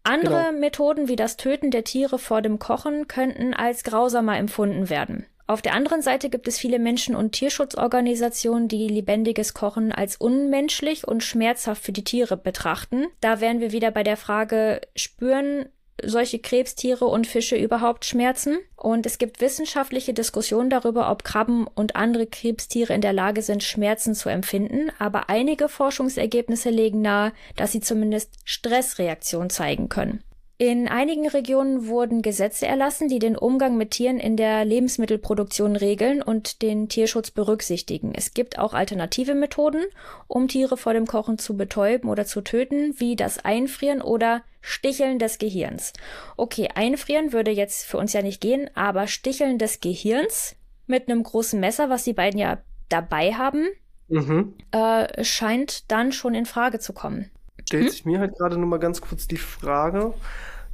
[0.03, 0.61] Andere genau.
[0.61, 5.27] Methoden wie das Töten der Tiere vor dem Kochen könnten als grausamer empfunden werden.
[5.47, 11.07] Auf der anderen Seite gibt es viele Menschen- und Tierschutzorganisationen, die lebendiges Kochen als unmenschlich
[11.07, 13.07] und schmerzhaft für die Tiere betrachten.
[13.21, 15.67] Da wären wir wieder bei der Frage, spüren
[16.03, 18.59] solche Krebstiere und Fische überhaupt Schmerzen?
[18.77, 23.63] Und es gibt wissenschaftliche Diskussionen darüber, ob Krabben und andere Krebstiere in der Lage sind,
[23.63, 30.23] Schmerzen zu empfinden, aber einige Forschungsergebnisse legen nahe, dass sie zumindest Stressreaktionen zeigen können.
[30.57, 36.23] In einigen Regionen wurden Gesetze erlassen, die den Umgang mit Tieren in der Lebensmittelproduktion regeln
[36.23, 38.13] und den Tierschutz berücksichtigen.
[38.15, 39.85] Es gibt auch alternative Methoden,
[40.29, 45.19] um Tiere vor dem Kochen zu betäuben oder zu töten, wie das Einfrieren oder Sticheln
[45.19, 45.93] des Gehirns.
[46.37, 50.55] Okay, einfrieren würde jetzt für uns ja nicht gehen, aber Sticheln des Gehirns
[50.87, 53.67] mit einem großen Messer, was die beiden ja dabei haben,
[54.07, 54.55] mhm.
[54.71, 57.33] äh, scheint dann schon in Frage zu kommen
[57.67, 57.91] stellt hm?
[57.91, 60.15] sich mir halt gerade nur mal ganz kurz die Frage,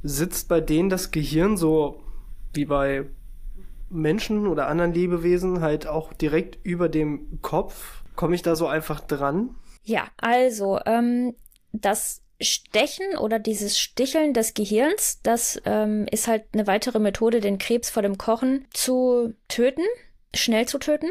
[0.03, 2.01] sitzt bei denen das Gehirn so
[2.53, 3.05] wie bei
[3.89, 8.03] Menschen oder anderen Lebewesen halt auch direkt über dem Kopf?
[8.15, 9.55] Komme ich da so einfach dran?
[9.83, 11.35] Ja, also ähm,
[11.71, 17.57] das Stechen oder dieses Sticheln des Gehirns, das ähm, ist halt eine weitere Methode, den
[17.57, 19.83] Krebs vor dem Kochen zu töten,
[20.33, 21.09] schnell zu töten.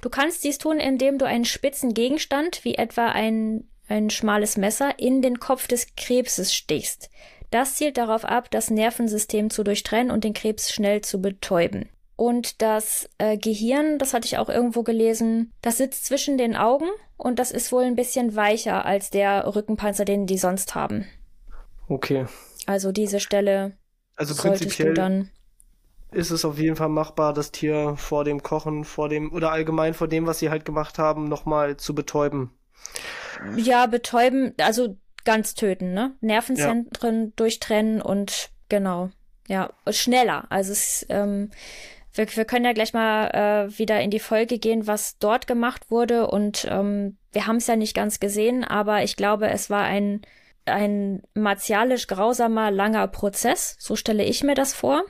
[0.00, 4.98] Du kannst dies tun, indem du einen spitzen Gegenstand, wie etwa ein, ein schmales Messer,
[4.98, 7.10] in den Kopf des Krebses stichst.
[7.50, 11.88] Das zielt darauf ab, das Nervensystem zu durchtrennen und den Krebs schnell zu betäuben.
[12.16, 16.88] Und das äh, Gehirn, das hatte ich auch irgendwo gelesen, das sitzt zwischen den Augen
[17.16, 21.06] und das ist wohl ein bisschen weicher als der Rückenpanzer, den die sonst haben.
[21.88, 22.26] Okay.
[22.66, 23.76] Also diese Stelle
[24.16, 25.30] also prinzipiell dann
[26.10, 29.94] ist es auf jeden Fall machbar, das Tier vor dem Kochen, vor dem oder allgemein
[29.94, 32.50] vor dem, was sie halt gemacht haben, nochmal zu betäuben.
[33.56, 36.14] Ja, betäuben, also ganz töten, ne?
[36.20, 37.32] Nervenzentren ja.
[37.36, 39.10] durchtrennen und genau,
[39.46, 40.46] ja, schneller.
[40.50, 41.50] Also es, ähm,
[42.12, 43.28] wir, wir können ja gleich mal
[43.68, 47.66] äh, wieder in die Folge gehen, was dort gemacht wurde und ähm, wir haben es
[47.66, 50.22] ja nicht ganz gesehen, aber ich glaube, es war ein
[50.68, 55.02] ein martialisch grausamer langer Prozess, so stelle ich mir das vor.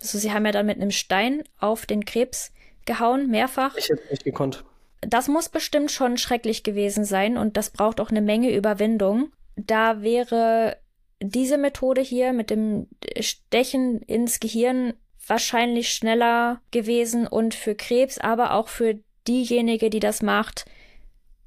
[0.00, 2.52] Also sie haben ja dann mit einem Stein auf den Krebs
[2.86, 3.76] gehauen, mehrfach.
[3.76, 4.64] Ich hätte nicht gekonnt.
[5.00, 9.32] Das muss bestimmt schon schrecklich gewesen sein und das braucht auch eine Menge Überwindung.
[9.56, 10.76] Da wäre
[11.22, 12.86] diese Methode hier mit dem
[13.18, 14.94] Stechen ins Gehirn
[15.26, 20.64] wahrscheinlich schneller gewesen und für Krebs, aber auch für diejenige, die das macht,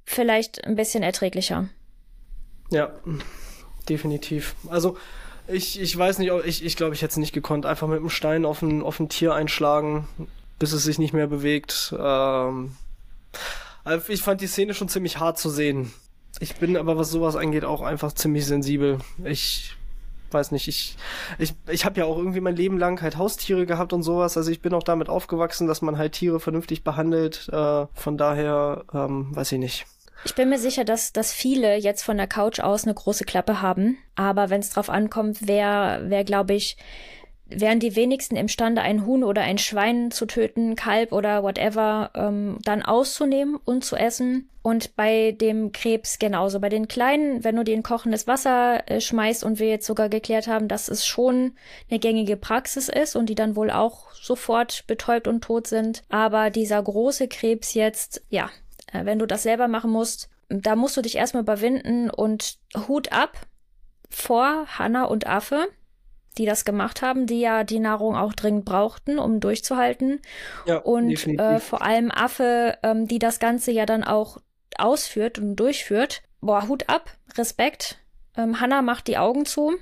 [0.05, 1.69] vielleicht ein bisschen erträglicher.
[2.69, 2.91] Ja,
[3.89, 4.55] definitiv.
[4.69, 4.97] Also
[5.47, 7.65] ich, ich weiß nicht, ich, ich glaube, ich hätte es nicht gekonnt.
[7.65, 10.07] Einfach mit einem Stein auf ein, auf ein Tier einschlagen,
[10.59, 11.93] bis es sich nicht mehr bewegt.
[11.97, 12.75] Ähm,
[14.07, 15.93] ich fand die Szene schon ziemlich hart zu sehen.
[16.39, 18.99] Ich bin aber, was sowas angeht, auch einfach ziemlich sensibel.
[19.23, 19.75] Ich
[20.31, 20.97] weiß nicht, ich,
[21.37, 24.35] ich, ich habe ja auch irgendwie mein Leben lang halt Haustiere gehabt und sowas.
[24.35, 27.49] Also ich bin auch damit aufgewachsen, dass man halt Tiere vernünftig behandelt.
[27.51, 29.85] Äh, von daher, ähm, weiß ich nicht.
[30.25, 33.61] Ich bin mir sicher, dass, dass viele jetzt von der Couch aus eine große Klappe
[33.61, 33.97] haben.
[34.15, 36.77] Aber wenn es drauf ankommt, wer, wer glaube ich,
[37.55, 42.57] wären die wenigsten imstande, ein Huhn oder ein Schwein zu töten, Kalb oder whatever, ähm,
[42.63, 44.49] dann auszunehmen und zu essen.
[44.61, 46.59] Und bei dem Krebs genauso.
[46.59, 50.07] Bei den Kleinen, wenn du die in kochendes Wasser äh, schmeißt und wir jetzt sogar
[50.07, 51.53] geklärt haben, dass es schon
[51.89, 56.03] eine gängige Praxis ist und die dann wohl auch sofort betäubt und tot sind.
[56.09, 58.49] Aber dieser große Krebs jetzt, ja,
[58.91, 63.11] äh, wenn du das selber machen musst, da musst du dich erstmal überwinden und Hut
[63.11, 63.37] ab
[64.09, 65.67] vor Hanna und Affe,
[66.37, 70.21] die das gemacht haben, die ja die Nahrung auch dringend brauchten, um durchzuhalten.
[70.65, 74.37] Ja, und äh, vor allem Affe, ähm, die das Ganze ja dann auch
[74.77, 76.23] ausführt und durchführt.
[76.41, 77.99] Boah, Hut ab, Respekt.
[78.35, 79.73] Ähm, Hanna macht die Augen zu.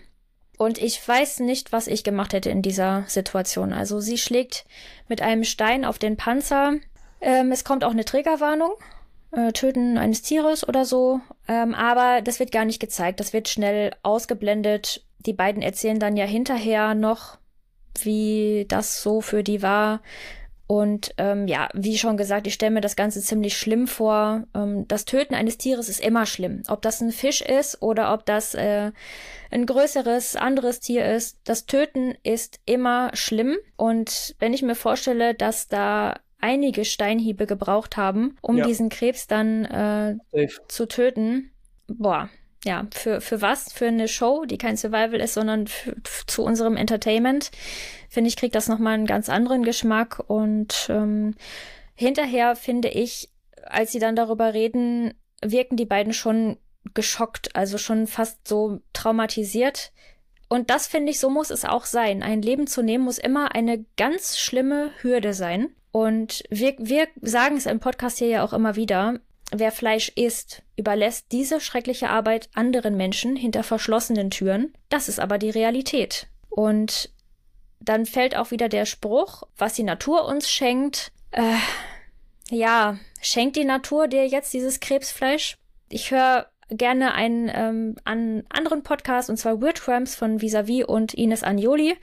[0.58, 3.74] Und ich weiß nicht, was ich gemacht hätte in dieser Situation.
[3.74, 4.66] Also sie schlägt
[5.08, 6.74] mit einem Stein auf den Panzer.
[7.20, 8.74] Ähm, es kommt auch eine Triggerwarnung
[9.32, 11.22] äh, Töten eines Tieres oder so.
[11.48, 13.20] Ähm, aber das wird gar nicht gezeigt.
[13.20, 15.06] Das wird schnell ausgeblendet.
[15.20, 17.38] Die beiden erzählen dann ja hinterher noch,
[18.02, 20.02] wie das so für die war.
[20.72, 24.46] Und ähm, ja, wie schon gesagt, ich stelle mir das Ganze ziemlich schlimm vor.
[24.56, 26.64] Ähm, das Töten eines Tieres ist immer schlimm.
[26.70, 28.94] Ob das ein Fisch ist oder ob das äh,
[29.52, 31.40] ein größeres, anderes Tier ist.
[31.44, 33.58] Das Töten ist immer schlimm.
[33.76, 38.66] Und wenn ich mir vorstelle, dass da einige Steinhiebe gebraucht haben, um ja.
[38.66, 41.52] diesen Krebs dann äh, zu töten.
[41.88, 42.30] Boah,
[42.64, 43.74] ja, für, für was?
[43.74, 45.96] Für eine Show, die kein Survival ist, sondern für,
[46.28, 47.52] zu unserem Entertainment.
[48.10, 50.24] Finde ich, kriegt das nochmal einen ganz anderen Geschmack.
[50.28, 51.36] Und ähm,
[51.96, 53.30] hinterher finde ich,
[53.66, 56.58] als sie dann darüber reden, wirken die beiden schon
[56.94, 59.92] geschockt, also schon fast so traumatisiert.
[60.48, 62.22] Und das finde ich, so muss es auch sein.
[62.22, 65.74] Ein Leben zu nehmen muss immer eine ganz schlimme Hürde sein.
[65.92, 69.20] Und wir, wir sagen es im Podcast hier ja auch immer wieder,
[69.52, 74.74] wer Fleisch isst, überlässt diese schreckliche Arbeit anderen Menschen hinter verschlossenen Türen.
[74.90, 76.28] Das ist aber die Realität.
[76.50, 77.10] Und
[77.80, 81.12] dann fällt auch wieder der Spruch, was die Natur uns schenkt.
[81.32, 81.58] Äh,
[82.50, 85.58] ja, schenkt die Natur dir jetzt dieses Krebsfleisch?
[85.90, 91.14] Ich höre gerne einen ähm, an anderen Podcast, und zwar Weird Tramps von Visavi und
[91.14, 91.98] Ines Agnoli.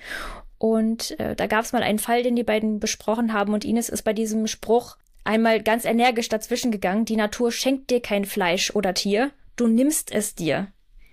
[0.59, 3.89] Und äh, da gab es mal einen Fall, den die beiden besprochen haben und Ines
[3.89, 7.05] ist bei diesem Spruch einmal ganz energisch dazwischen gegangen.
[7.05, 10.69] Die Natur schenkt dir kein Fleisch oder Tier, du nimmst es dir.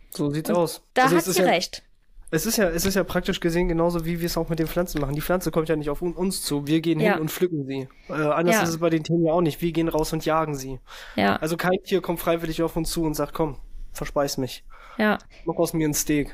[0.09, 0.81] So sieht's und aus.
[0.93, 1.83] Da also hat sie ja, recht.
[2.31, 4.67] Es ist ja, es ist ja praktisch gesehen genauso, wie wir es auch mit den
[4.67, 5.15] Pflanzen machen.
[5.15, 6.65] Die Pflanze kommt ja nicht auf uns zu.
[6.65, 7.13] Wir gehen ja.
[7.13, 7.87] hin und pflücken sie.
[8.09, 8.63] Äh, anders ja.
[8.63, 9.61] ist es bei den Tieren ja auch nicht.
[9.61, 10.79] Wir gehen raus und jagen sie.
[11.15, 11.35] Ja.
[11.35, 13.57] Also kein Tier kommt freiwillig auf uns zu und sagt, komm,
[13.93, 14.63] verspeis mich.
[14.97, 15.17] Ja.
[15.45, 16.33] Mach aus mir ein Steak.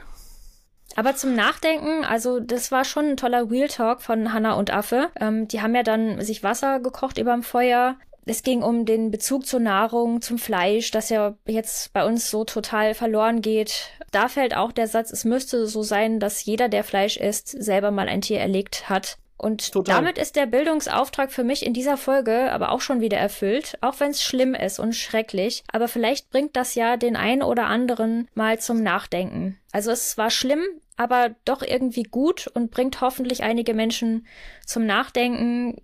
[0.95, 5.09] Aber zum Nachdenken, also das war schon ein toller Real Talk von Hannah und Affe.
[5.19, 9.45] Ähm, die haben ja dann sich Wasser gekocht überm Feuer es ging um den Bezug
[9.45, 13.89] zur Nahrung, zum Fleisch, das ja jetzt bei uns so total verloren geht.
[14.11, 17.91] Da fällt auch der Satz, es müsste so sein, dass jeder, der Fleisch isst, selber
[17.91, 19.17] mal ein Tier erlegt hat.
[19.41, 19.95] Und Total.
[19.95, 23.99] damit ist der Bildungsauftrag für mich in dieser Folge aber auch schon wieder erfüllt, auch
[23.99, 25.63] wenn es schlimm ist und schrecklich.
[25.71, 29.59] Aber vielleicht bringt das ja den einen oder anderen mal zum Nachdenken.
[29.71, 30.63] Also es war schlimm,
[30.95, 34.27] aber doch irgendwie gut und bringt hoffentlich einige Menschen
[34.63, 35.81] zum Nachdenken.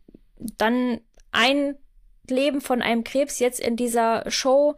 [0.59, 1.01] Dann
[1.31, 1.79] ein
[2.29, 4.75] Leben von einem Krebs jetzt in dieser Show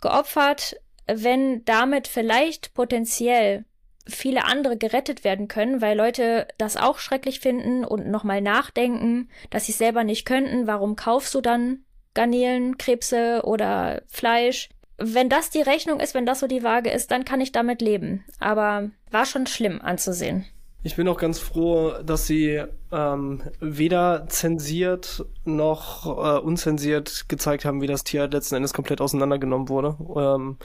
[0.00, 3.64] geopfert, wenn damit vielleicht potenziell
[4.06, 9.66] viele andere gerettet werden können, weil Leute das auch schrecklich finden und nochmal nachdenken, dass
[9.66, 10.66] sie es selber nicht könnten.
[10.66, 11.80] Warum kaufst du dann
[12.14, 14.68] Garnelen, Krebse oder Fleisch?
[14.96, 17.82] Wenn das die Rechnung ist, wenn das so die Waage ist, dann kann ich damit
[17.82, 18.24] leben.
[18.38, 20.44] Aber war schon schlimm anzusehen.
[20.86, 27.80] Ich bin auch ganz froh, dass sie ähm, weder zensiert noch äh, unzensiert gezeigt haben,
[27.80, 29.96] wie das Tier letzten Endes komplett auseinandergenommen wurde.
[30.14, 30.58] Ähm,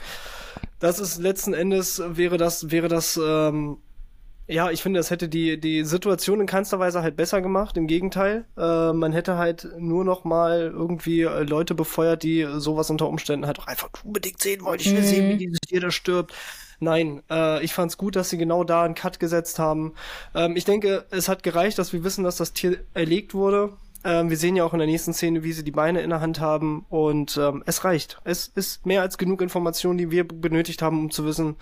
[0.79, 3.77] das ist letzten Endes wäre das wäre das ähm,
[4.47, 7.77] ja, ich finde, das hätte die die Situation in keinster Weise halt besser gemacht.
[7.77, 12.89] Im Gegenteil, äh, man hätte halt nur noch mal irgendwie äh, Leute befeuert, die sowas
[12.89, 14.81] unter Umständen halt auch einfach unbedingt sehen wollten.
[14.81, 15.05] Ich will mhm.
[15.05, 16.33] sehen, wie dieses Tier da stirbt.
[16.79, 19.93] Nein, äh, ich fand's gut, dass sie genau da einen Cut gesetzt haben.
[20.33, 23.73] Ähm, ich denke, es hat gereicht, dass wir wissen, dass das Tier erlegt wurde.
[24.03, 26.21] Ähm, wir sehen ja auch in der nächsten Szene, wie sie die Beine in der
[26.21, 28.19] Hand haben und ähm, es reicht.
[28.23, 31.55] Es ist mehr als genug Informationen, die wir benötigt haben, um zu wissen,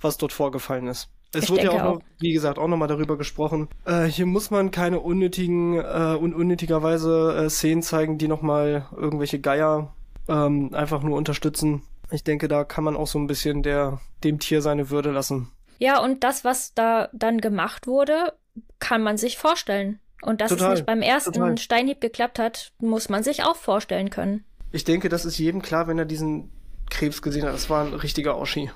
[0.00, 1.08] was dort vorgefallen ist.
[1.34, 3.68] Es ich wurde ja auch, auch, noch, wie gesagt, auch nochmal darüber gesprochen.
[3.86, 9.40] Äh, hier muss man keine unnötigen äh, und unnötigerweise äh, Szenen zeigen, die nochmal irgendwelche
[9.40, 9.94] Geier
[10.28, 11.82] ähm, einfach nur unterstützen.
[12.10, 15.48] Ich denke, da kann man auch so ein bisschen der, dem Tier seine Würde lassen.
[15.78, 18.34] Ja, und das, was da dann gemacht wurde,
[18.78, 19.98] kann man sich vorstellen.
[20.22, 21.58] Und dass total, es nicht beim ersten total.
[21.58, 24.44] Steinhieb geklappt hat, muss man sich auch vorstellen können.
[24.70, 26.50] Ich denke, das ist jedem klar, wenn er diesen
[26.88, 27.52] Krebs gesehen hat.
[27.52, 28.70] Das war ein richtiger Oschi.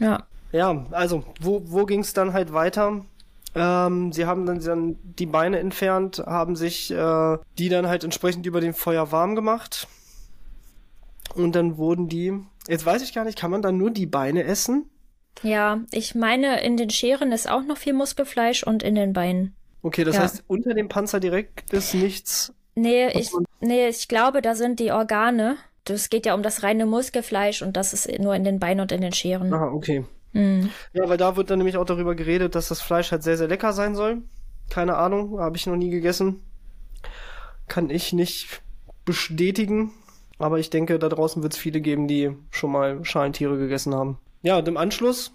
[0.00, 0.26] Ja.
[0.52, 3.04] Ja, also, wo, wo ging es dann halt weiter?
[3.54, 8.44] Ähm, sie haben dann, dann die Beine entfernt, haben sich äh, die dann halt entsprechend
[8.46, 9.88] über dem Feuer warm gemacht.
[11.34, 14.44] Und dann wurden die Jetzt weiß ich gar nicht, kann man dann nur die Beine
[14.44, 14.90] essen?
[15.42, 19.56] Ja, ich meine, in den Scheren ist auch noch viel Muskelfleisch und in den Beinen.
[19.82, 20.22] Okay, das ja.
[20.22, 22.52] heißt, unter dem Panzer direkt ist nichts.
[22.74, 25.56] Nee, ich, nee, ich glaube, da sind die Organe.
[25.88, 28.92] Es geht ja um das reine Muskelfleisch und das ist nur in den Beinen und
[28.92, 29.52] in den Scheren.
[29.52, 30.04] Aha, okay.
[30.32, 30.70] Mhm.
[30.92, 33.48] Ja, weil da wird dann nämlich auch darüber geredet, dass das Fleisch halt sehr, sehr
[33.48, 34.22] lecker sein soll.
[34.68, 36.42] Keine Ahnung, habe ich noch nie gegessen.
[37.68, 38.62] Kann ich nicht
[39.04, 39.92] bestätigen.
[40.38, 44.18] Aber ich denke, da draußen wird es viele geben, die schon mal Schalentiere gegessen haben.
[44.42, 45.32] Ja, und im Anschluss,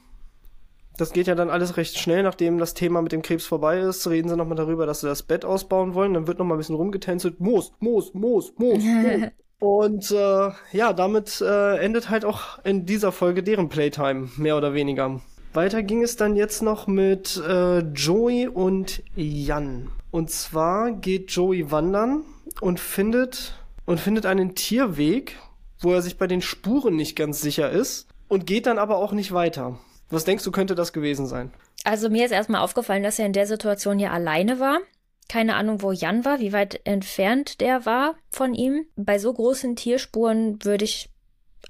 [0.97, 4.07] das geht ja dann alles recht schnell, nachdem das Thema mit dem Krebs vorbei ist,
[4.07, 6.13] reden sie nochmal darüber, dass sie das Bett ausbauen wollen.
[6.13, 7.39] Dann wird nochmal ein bisschen rumgetänzelt.
[7.39, 9.29] Moos, Moos, Moos, Moos, Moos.
[9.59, 14.73] Und äh, ja, damit äh, endet halt auch in dieser Folge deren Playtime, mehr oder
[14.73, 15.21] weniger.
[15.53, 19.89] Weiter ging es dann jetzt noch mit äh, Joey und Jan.
[20.11, 22.23] Und zwar geht Joey wandern
[22.59, 23.53] und findet
[23.85, 25.37] und findet einen Tierweg,
[25.79, 29.13] wo er sich bei den Spuren nicht ganz sicher ist und geht dann aber auch
[29.13, 29.79] nicht weiter.
[30.13, 31.51] Was denkst du, könnte das gewesen sein?
[31.83, 34.79] Also mir ist erstmal aufgefallen, dass er in der Situation ja alleine war.
[35.27, 38.85] Keine Ahnung, wo Jan war, wie weit entfernt der war von ihm.
[38.95, 41.09] Bei so großen Tierspuren würde ich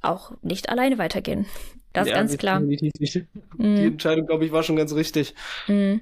[0.02, 1.46] auch nicht alleine weitergehen.
[1.94, 2.60] Das ja, ist ganz klar.
[2.60, 3.28] Die, die,
[3.58, 5.36] die Entscheidung, glaube ich, war schon ganz richtig.
[5.68, 6.02] Mhm.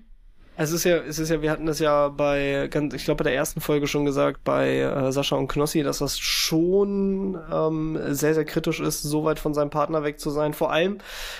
[0.61, 3.33] Es ist ja, es ist ja, wir hatten das ja bei, ich glaube bei der
[3.33, 8.45] ersten Folge schon gesagt, bei äh, Sascha und Knossi, dass das schon ähm, sehr, sehr
[8.45, 10.53] kritisch ist, so weit von seinem Partner weg zu sein.
[10.53, 10.99] Vor allem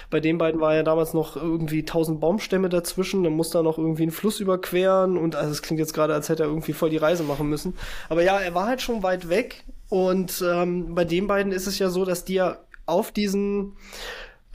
[0.09, 3.78] bei den beiden war ja damals noch irgendwie tausend Baumstämme dazwischen, dann musste er noch
[3.78, 6.89] irgendwie einen Fluss überqueren und also es klingt jetzt gerade, als hätte er irgendwie voll
[6.89, 7.76] die Reise machen müssen.
[8.09, 11.78] Aber ja, er war halt schon weit weg und ähm, bei den beiden ist es
[11.78, 12.57] ja so, dass die ja
[12.88, 13.74] auf diesen,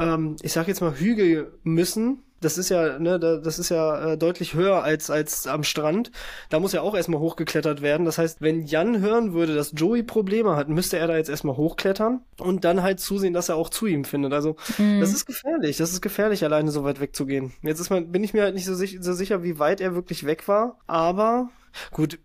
[0.00, 4.18] ähm, ich sag jetzt mal, Hügel müssen das ist ja, ne, das ist ja äh,
[4.18, 6.10] deutlich höher als, als am Strand.
[6.50, 8.04] Da muss ja auch erstmal hochgeklettert werden.
[8.04, 11.56] Das heißt, wenn Jan hören würde, dass Joey Probleme hat, müsste er da jetzt erstmal
[11.56, 14.32] hochklettern und dann halt zusehen, dass er auch zu ihm findet.
[14.32, 15.00] Also, mhm.
[15.00, 15.78] das ist gefährlich.
[15.78, 17.52] Das ist gefährlich, alleine so weit wegzugehen.
[17.62, 19.94] Jetzt ist man, bin ich mir halt nicht so, sich, so sicher, wie weit er
[19.94, 20.78] wirklich weg war.
[20.86, 21.48] Aber,
[21.90, 22.18] gut,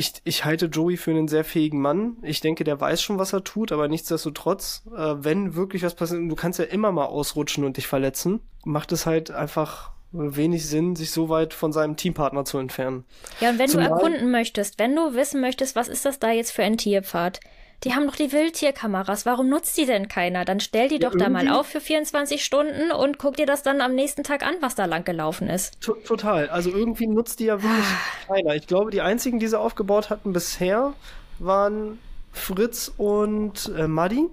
[0.00, 2.16] ich, ich halte Joey für einen sehr fähigen Mann.
[2.22, 6.22] Ich denke, der weiß schon, was er tut, aber nichtsdestotrotz, äh, wenn wirklich was passiert,
[6.28, 10.96] du kannst ja immer mal ausrutschen und dich verletzen, macht es halt einfach wenig Sinn,
[10.96, 13.04] sich so weit von seinem Teampartner zu entfernen.
[13.40, 16.30] Ja, und wenn Zumal du erkunden möchtest, wenn du wissen möchtest, was ist das da
[16.30, 17.40] jetzt für ein Tierpfad,
[17.84, 19.24] die haben doch die Wildtierkameras.
[19.24, 20.44] Warum nutzt die denn keiner?
[20.44, 23.62] Dann stell die ja, doch da mal auf für 24 Stunden und guck dir das
[23.62, 25.80] dann am nächsten Tag an, was da lang gelaufen ist.
[25.80, 26.50] T total.
[26.50, 28.34] Also irgendwie nutzt die ja wirklich ah.
[28.34, 28.54] keiner.
[28.54, 30.92] Ich glaube, die einzigen, die sie aufgebaut hatten bisher,
[31.38, 31.98] waren
[32.32, 34.28] Fritz und äh, Maddy.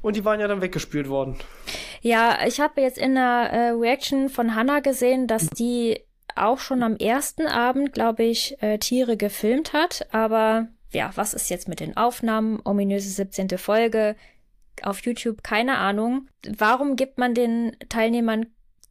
[0.00, 1.36] Und die waren ja dann weggespült worden.
[2.00, 6.00] Ja, ich habe jetzt in der äh, Reaction von Hannah gesehen, dass die
[6.36, 10.06] auch schon am ersten Abend, glaube ich, äh, Tiere gefilmt hat.
[10.12, 12.58] Aber ja, was ist jetzt mit den Aufnahmen?
[12.64, 13.58] Ominöse 17.
[13.58, 14.16] Folge
[14.82, 16.28] auf YouTube, keine Ahnung.
[16.56, 18.46] Warum gibt man den Teilnehmern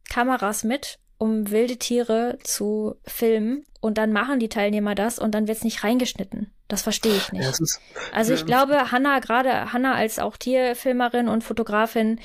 [0.08, 5.48] Kameras mit, um wilde Tiere zu filmen und dann machen die Teilnehmer das und dann
[5.48, 6.52] wird's nicht reingeschnitten?
[6.68, 7.44] Das verstehe ich nicht.
[7.44, 7.80] Ja, ist,
[8.12, 8.46] also ich ja.
[8.46, 12.20] glaube, Hanna, gerade Hanna als auch Tierfilmerin und Fotografin,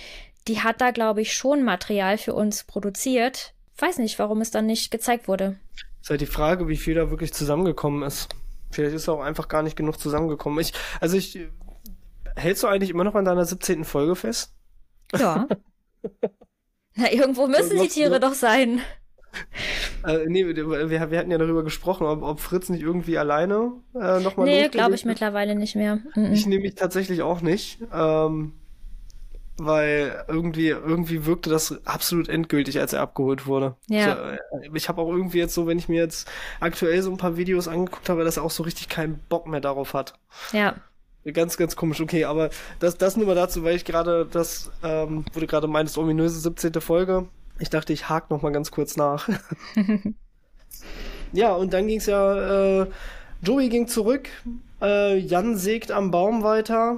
[0.48, 3.54] die hat da, glaube ich, schon Material für uns produziert.
[3.78, 5.58] Weiß nicht, warum es dann nicht gezeigt wurde.
[6.02, 8.30] Ist halt die Frage, wie viel da wirklich zusammengekommen ist.
[8.72, 10.60] Vielleicht ist auch einfach gar nicht genug zusammengekommen.
[10.60, 11.40] Ich, also ich,
[12.36, 13.84] hältst du eigentlich immer noch an deiner 17.
[13.84, 14.54] Folge fest?
[15.18, 15.48] Ja.
[16.96, 18.82] Na, irgendwo müssen die Tiere doch sein.
[20.06, 24.20] Äh, nee, wir, wir, hatten ja darüber gesprochen, ob, ob Fritz nicht irgendwie alleine äh,
[24.20, 26.00] nochmal Nee, glaube ich mittlerweile nicht mehr.
[26.16, 26.34] Mhm.
[26.34, 27.80] Ich nehme mich tatsächlich auch nicht.
[27.94, 28.54] Ähm,
[29.66, 33.76] weil irgendwie irgendwie wirkte das absolut endgültig, als er abgeholt wurde.
[33.88, 34.34] Ja.
[34.62, 37.38] Ich, ich habe auch irgendwie jetzt so, wenn ich mir jetzt aktuell so ein paar
[37.38, 40.14] Videos angeguckt habe, dass er auch so richtig keinen Bock mehr darauf hat.
[40.52, 40.76] Ja.
[41.34, 42.02] Ganz, ganz komisch.
[42.02, 42.50] Okay, aber
[42.80, 46.82] das, das nur mal dazu, weil ich gerade das, ähm, wurde gerade meines ominöse 17.
[46.82, 47.28] Folge.
[47.60, 49.30] Ich dachte, ich hake noch mal ganz kurz nach.
[51.32, 52.88] ja, und dann ging's ja, äh,
[53.44, 54.30] Joey ging zurück,
[54.82, 56.98] äh, Jan sägt am Baum weiter,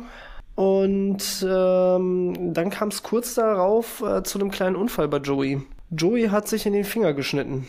[0.55, 5.61] und ähm, dann kam es kurz darauf äh, zu einem kleinen Unfall bei Joey.
[5.89, 7.67] Joey hat sich in den Finger geschnitten.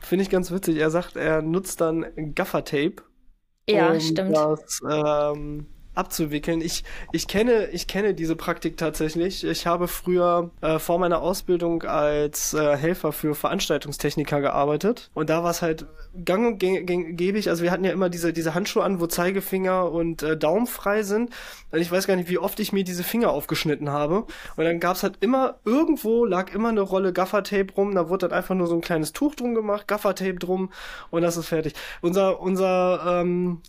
[0.00, 0.76] Finde ich ganz witzig.
[0.78, 2.96] Er sagt, er nutzt dann Gaffertape.
[3.68, 4.36] Ja, um stimmt.
[4.36, 6.60] Das, ähm, abzuwickeln.
[6.60, 9.44] Ich, ich kenne, ich kenne diese Praktik tatsächlich.
[9.44, 15.42] Ich habe früher äh, vor meiner Ausbildung als äh, Helfer für Veranstaltungstechniker gearbeitet und da
[15.42, 15.86] war es halt
[16.24, 16.58] gang und
[17.16, 17.48] gäbig.
[17.48, 21.02] Also wir hatten ja immer diese, diese Handschuhe an, wo Zeigefinger und äh, Daumen frei
[21.02, 21.30] sind.
[21.72, 24.26] Und ich weiß gar nicht, wie oft ich mir diese Finger aufgeschnitten habe.
[24.56, 27.94] Und dann gab's halt immer, irgendwo lag immer eine Rolle Gaffertape rum.
[27.94, 30.70] Da wurde dann einfach nur so ein kleines Tuch drum gemacht, Gaffertape drum
[31.10, 31.74] und das ist fertig.
[32.00, 33.60] Unser, unser ähm,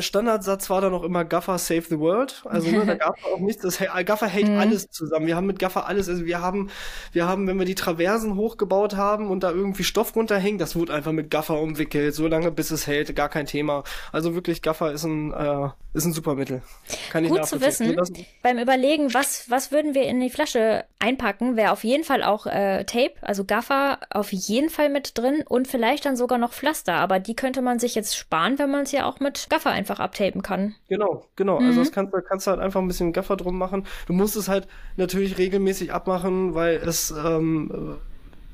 [0.00, 2.42] Standardsatz war dann auch immer Gaffer save the world.
[2.44, 3.62] Also ne, da gab es auch nichts.
[3.62, 4.58] Das, Gaffer hält mhm.
[4.58, 5.28] alles zusammen.
[5.28, 6.08] Wir haben mit Gaffer alles.
[6.08, 6.70] Also wir haben,
[7.12, 10.92] wir haben, wenn wir die Traversen hochgebaut haben und da irgendwie Stoff runterhängt, das wurde
[10.92, 13.84] einfach mit Gaffer umwickelt, so lange bis es hält, gar kein Thema.
[14.10, 16.62] Also wirklich Gaffer ist ein äh, ist ein super Mittel.
[17.10, 17.96] Kann ich Gut zu wissen.
[18.42, 22.46] Beim Überlegen, was was würden wir in die Flasche einpacken, wäre auf jeden Fall auch
[22.46, 26.94] äh, Tape, also Gaffer auf jeden Fall mit drin und vielleicht dann sogar noch Pflaster.
[26.94, 30.00] Aber die könnte man sich jetzt sparen, wenn man es ja auch mit Gaffer einfach
[30.00, 30.74] abtapen kann.
[30.88, 31.56] Genau, genau.
[31.56, 31.68] Also mhm.
[31.68, 33.86] Also das kannst, kannst du halt einfach ein bisschen Gaffer drum machen.
[34.06, 34.66] Du musst es halt
[34.96, 37.98] natürlich regelmäßig abmachen, weil es ähm,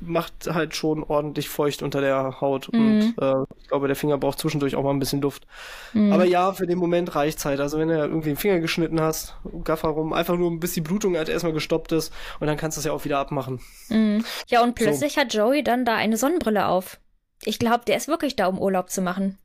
[0.07, 2.71] macht halt schon ordentlich feucht unter der Haut.
[2.71, 2.79] Mhm.
[2.79, 5.45] Und äh, ich glaube, der Finger braucht zwischendurch auch mal ein bisschen Luft.
[5.93, 6.13] Mhm.
[6.13, 7.59] Aber ja, für den Moment reicht's halt.
[7.59, 11.15] Also wenn du irgendwie den Finger geschnitten hast, Gaffer rum, einfach nur bis die Blutung
[11.15, 13.59] halt erstmal gestoppt ist und dann kannst du es ja auch wieder abmachen.
[13.89, 14.23] Mhm.
[14.47, 15.21] Ja, und plötzlich so.
[15.21, 16.99] hat Joey dann da eine Sonnenbrille auf.
[17.45, 19.37] Ich glaube, der ist wirklich da, um Urlaub zu machen.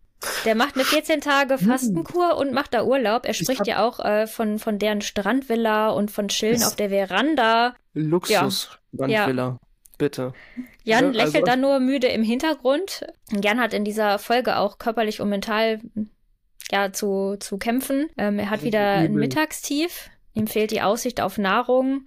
[0.45, 1.69] Der macht eine 14 Tage hm.
[1.69, 3.25] Fastenkur und macht da Urlaub.
[3.25, 7.75] Er spricht ja auch äh, von, von deren Strandvilla und von Chillen auf der Veranda.
[7.95, 9.43] Luxus-Strandvilla.
[9.43, 9.59] Ja.
[9.97, 10.33] Bitte.
[10.85, 13.05] Jan also, lächelt dann nur müde im Hintergrund.
[13.33, 15.81] Jan hat in dieser Folge auch körperlich und mental
[16.71, 18.09] ja, zu, zu kämpfen.
[18.16, 20.11] Ähm, er hat wieder ein Mittagstief.
[20.35, 22.07] Ihm fehlt die Aussicht auf Nahrung.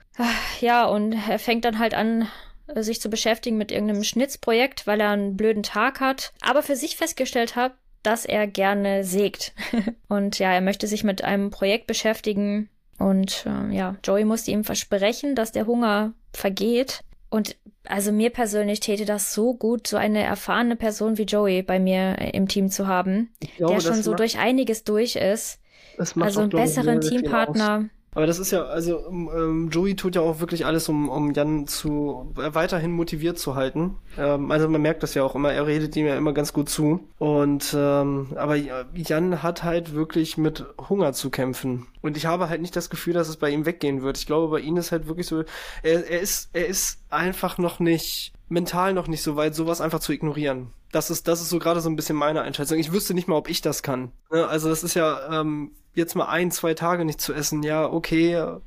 [0.62, 2.30] Ja, und er fängt dann halt an,
[2.76, 6.32] sich zu beschäftigen mit irgendeinem Schnitzprojekt, weil er einen blöden Tag hat.
[6.42, 7.74] Aber für sich festgestellt hat,
[8.04, 9.54] dass er gerne sägt.
[10.08, 12.70] und ja, er möchte sich mit einem Projekt beschäftigen.
[12.98, 17.02] Und äh, ja, Joey musste ihm versprechen, dass der Hunger vergeht.
[17.30, 21.80] Und also mir persönlich täte das so gut, so eine erfahrene Person wie Joey bei
[21.80, 25.60] mir äh, im Team zu haben, glaube, der schon so durch einiges durch ist.
[25.98, 27.90] also einen besseren Teampartner.
[28.14, 31.32] Aber das ist ja, also ähm, ähm, Joey tut ja auch wirklich alles, um, um
[31.34, 33.98] Jan zu äh, weiterhin motiviert zu halten.
[34.18, 36.70] Ähm, also man merkt das ja auch immer, er redet ihm ja immer ganz gut
[36.70, 37.08] zu.
[37.20, 41.88] Und ähm, aber Jan hat halt wirklich mit Hunger zu kämpfen.
[42.02, 44.18] Und ich habe halt nicht das Gefühl, dass es bei ihm weggehen wird.
[44.18, 45.44] Ich glaube, bei ihm ist halt wirklich so,
[45.82, 50.02] er, er ist, er ist einfach noch nicht mental noch nicht so weit, sowas einfach
[50.02, 50.74] zu ignorieren.
[50.92, 52.78] Das ist, das ist so gerade so ein bisschen meine Einschätzung.
[52.78, 54.12] Ich wüsste nicht mal, ob ich das kann.
[54.30, 57.86] Ne, also das ist ja, ähm, jetzt mal ein, zwei Tage nicht zu essen, ja,
[57.86, 58.60] okay,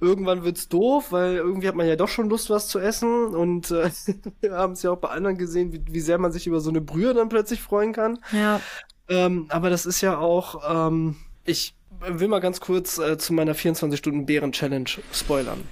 [0.00, 3.34] irgendwann wird's doof, weil irgendwie hat man ja doch schon Lust, was zu essen.
[3.34, 3.90] Und äh,
[4.40, 6.70] wir haben es ja auch bei anderen gesehen, wie, wie sehr man sich über so
[6.70, 8.18] eine Brühe dann plötzlich freuen kann.
[8.32, 8.60] Ja.
[9.08, 13.54] Ähm, aber das ist ja auch, ähm, ich will mal ganz kurz äh, zu meiner
[13.54, 15.64] 24-Stunden-Bären-Challenge spoilern.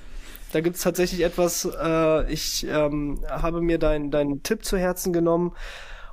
[0.52, 5.52] Da gibt's tatsächlich etwas, äh, ich ähm, habe mir deinen dein Tipp zu Herzen genommen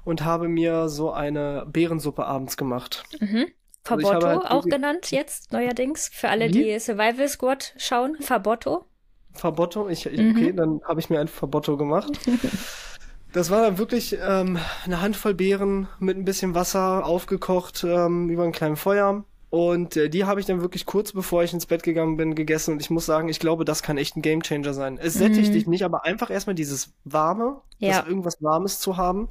[0.04, 3.04] und habe mir so eine Beerensuppe abends gemacht.
[3.20, 3.46] Mhm.
[3.84, 6.52] Fabotto halt auch genannt jetzt neuerdings für alle, Wie?
[6.52, 8.16] die Survival Squad schauen.
[8.22, 8.86] Fabotto.
[9.34, 10.32] Fabotto, ich, ich mhm.
[10.32, 12.20] okay, dann habe ich mir ein Fabotto gemacht.
[13.34, 18.44] Das war dann wirklich ähm, eine Handvoll Beeren mit ein bisschen Wasser aufgekocht ähm, über
[18.44, 19.26] einem kleinen Feuer.
[19.50, 22.74] Und äh, die habe ich dann wirklich kurz bevor ich ins Bett gegangen bin gegessen.
[22.74, 25.00] Und ich muss sagen, ich glaube, das kann echt ein Gamechanger sein.
[25.02, 25.54] Es sättigt mhm.
[25.54, 28.00] dich nicht, aber einfach erstmal dieses Warme, ja.
[28.00, 29.30] das irgendwas Warmes zu haben.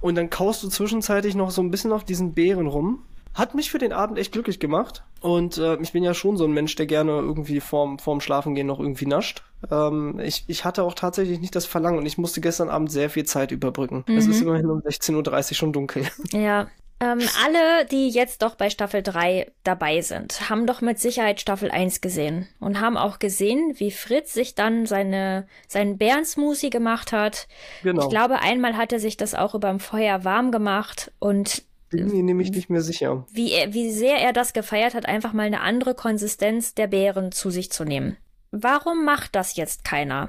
[0.00, 3.04] Und dann kaust du zwischenzeitlich noch so ein bisschen auf diesen Beeren rum.
[3.38, 5.04] Hat mich für den Abend echt glücklich gemacht.
[5.20, 8.66] Und äh, ich bin ja schon so ein Mensch, der gerne irgendwie vorm, vorm Schlafengehen
[8.66, 9.44] noch irgendwie nascht.
[9.70, 13.10] Ähm, ich, ich hatte auch tatsächlich nicht das Verlangen und ich musste gestern Abend sehr
[13.10, 14.04] viel Zeit überbrücken.
[14.08, 14.16] Mhm.
[14.16, 16.04] Es ist immerhin um 16.30 Uhr schon dunkel.
[16.32, 16.66] Ja,
[17.00, 21.70] ähm, alle, die jetzt doch bei Staffel 3 dabei sind, haben doch mit Sicherheit Staffel
[21.70, 27.46] 1 gesehen und haben auch gesehen, wie Fritz sich dann seine, seinen Bärensmoothie gemacht hat.
[27.84, 28.02] Genau.
[28.02, 32.22] Ich glaube, einmal hat er sich das auch überm Feuer warm gemacht und bin mir
[32.22, 33.26] nämlich nicht mehr sicher.
[33.30, 37.32] Wie, er, wie sehr er das gefeiert hat, einfach mal eine andere Konsistenz der Beeren
[37.32, 38.16] zu sich zu nehmen.
[38.50, 40.28] Warum macht das jetzt keiner?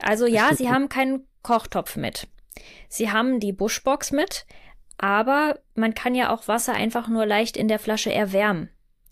[0.00, 2.28] Also ja, sie haben keinen Kochtopf mit.
[2.88, 4.46] Sie haben die Bushbox mit,
[4.98, 8.68] aber man kann ja auch Wasser einfach nur leicht in der Flasche erwärmen.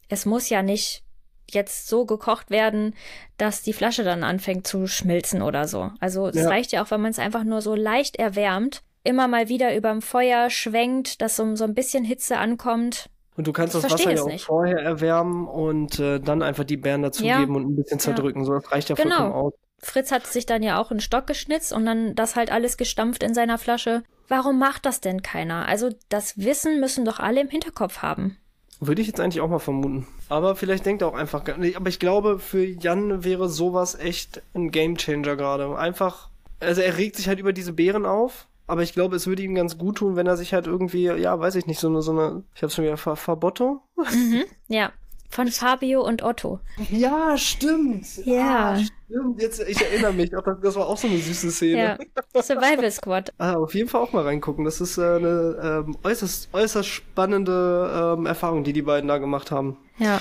[0.08, 1.02] Es muss ja nicht
[1.48, 2.94] jetzt so gekocht werden,
[3.36, 5.90] dass die Flasche dann anfängt zu schmilzen oder so.
[5.98, 6.48] Also es ja.
[6.48, 10.02] reicht ja auch, wenn man es einfach nur so leicht erwärmt immer mal wieder überm
[10.02, 13.08] Feuer schwenkt, dass so, so ein bisschen Hitze ankommt.
[13.36, 14.44] Und du kannst das Wasser ja auch nicht.
[14.44, 17.60] vorher erwärmen und äh, dann einfach die Beeren dazugeben ja.
[17.60, 18.40] und ein bisschen zerdrücken.
[18.40, 18.46] Ja.
[18.46, 19.16] So, das reicht ja genau.
[19.16, 19.52] vollkommen aus.
[19.78, 23.22] Fritz hat sich dann ja auch einen Stock geschnitzt und dann das halt alles gestampft
[23.22, 24.02] in seiner Flasche.
[24.28, 25.66] Warum macht das denn keiner?
[25.66, 28.36] Also das Wissen müssen doch alle im Hinterkopf haben.
[28.78, 30.06] Würde ich jetzt eigentlich auch mal vermuten.
[30.28, 31.44] Aber vielleicht denkt er auch einfach.
[31.48, 35.76] Aber ich glaube, für Jan wäre sowas echt ein Gamechanger gerade.
[35.76, 36.28] Einfach.
[36.60, 39.54] Also er regt sich halt über diese Beeren auf aber ich glaube, es würde ihm
[39.54, 42.12] ganz gut tun, wenn er sich halt irgendwie, ja, weiß ich nicht, so eine, so
[42.12, 43.82] eine, ich hab's schon wieder, Fabotto?
[43.96, 44.92] Mhm, ja.
[45.32, 46.58] Von Fabio und Otto.
[46.90, 48.04] Ja, stimmt.
[48.26, 48.72] Ja.
[48.72, 49.40] Ah, stimmt.
[49.40, 50.30] Jetzt, ich erinnere mich.
[50.60, 51.98] Das war auch so eine süße Szene.
[52.34, 52.42] Ja.
[52.42, 53.32] Survival Squad.
[53.38, 54.64] ah, auf jeden Fall auch mal reingucken.
[54.64, 59.52] Das ist äh, eine ähm, äußerst, äußerst spannende ähm, Erfahrung, die die beiden da gemacht
[59.52, 59.76] haben.
[59.98, 60.20] Ja.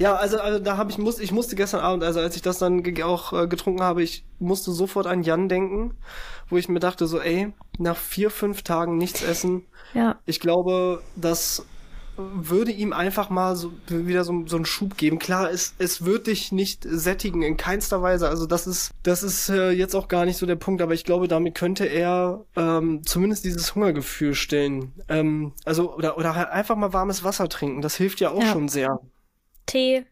[0.00, 2.58] Ja, also, also da habe ich muss ich musste gestern Abend, also als ich das
[2.58, 5.92] dann auch äh, getrunken habe, ich musste sofort an Jan denken,
[6.48, 9.66] wo ich mir dachte so, ey, nach vier fünf Tagen nichts essen.
[9.92, 10.18] Ja.
[10.24, 11.66] Ich glaube, das
[12.16, 15.18] würde ihm einfach mal so wieder so, so einen Schub geben.
[15.18, 18.28] Klar, es, es wird dich nicht sättigen in keinster Weise.
[18.28, 20.80] Also das ist das ist äh, jetzt auch gar nicht so der Punkt.
[20.82, 24.92] Aber ich glaube, damit könnte er ähm, zumindest dieses Hungergefühl stillen.
[25.08, 27.82] Ähm, also oder oder halt einfach mal warmes Wasser trinken.
[27.82, 28.52] Das hilft ja auch ja.
[28.52, 29.00] schon sehr.
[29.66, 30.04] Tee.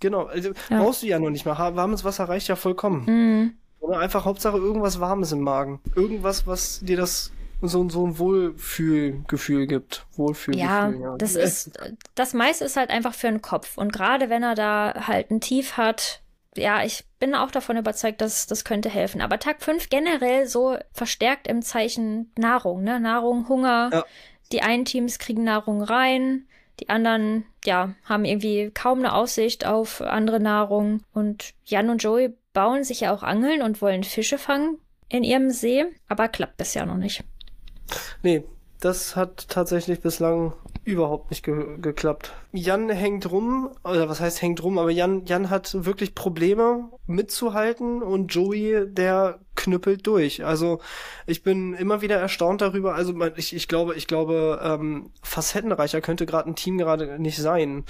[0.00, 0.82] Genau, also ja.
[0.82, 1.58] brauchst du ja noch nicht mal.
[1.58, 3.04] Warmes Wasser reicht ja vollkommen.
[3.06, 3.52] Mhm.
[3.80, 5.80] Oder einfach Hauptsache irgendwas Warmes im Magen.
[5.94, 10.06] Irgendwas, was dir das so, so ein Wohlfühlgefühl gibt.
[10.16, 11.16] Wohlfühlgefühl, ja, ja.
[11.16, 11.78] Das ist,
[12.14, 13.76] das meiste ist halt einfach für den Kopf.
[13.76, 16.22] Und gerade wenn er da halt ein Tief hat,
[16.56, 19.20] ja, ich bin auch davon überzeugt, dass das könnte helfen.
[19.20, 23.00] Aber Tag 5 generell so verstärkt im Zeichen Nahrung, ne?
[23.00, 23.90] Nahrung, Hunger.
[23.92, 24.04] Ja.
[24.52, 26.46] Die einen Teams kriegen Nahrung rein,
[26.80, 31.02] die anderen, ja, haben irgendwie kaum eine Aussicht auf andere Nahrung.
[31.12, 35.50] Und Jan und Joey bauen sich ja auch Angeln und wollen Fische fangen in ihrem
[35.50, 37.24] See, aber klappt bisher noch nicht.
[38.22, 38.44] Nee,
[38.80, 40.52] das hat tatsächlich bislang
[40.84, 42.32] überhaupt nicht ge geklappt.
[42.52, 48.02] Jan hängt rum, oder was heißt hängt rum, aber Jan, Jan hat wirklich Probleme mitzuhalten
[48.02, 50.44] und Joey, der knüppelt durch.
[50.44, 50.80] Also
[51.26, 52.94] ich bin immer wieder erstaunt darüber.
[52.94, 57.84] Also ich, ich glaube, ich glaube, ähm, facettenreicher könnte gerade ein Team gerade nicht sein.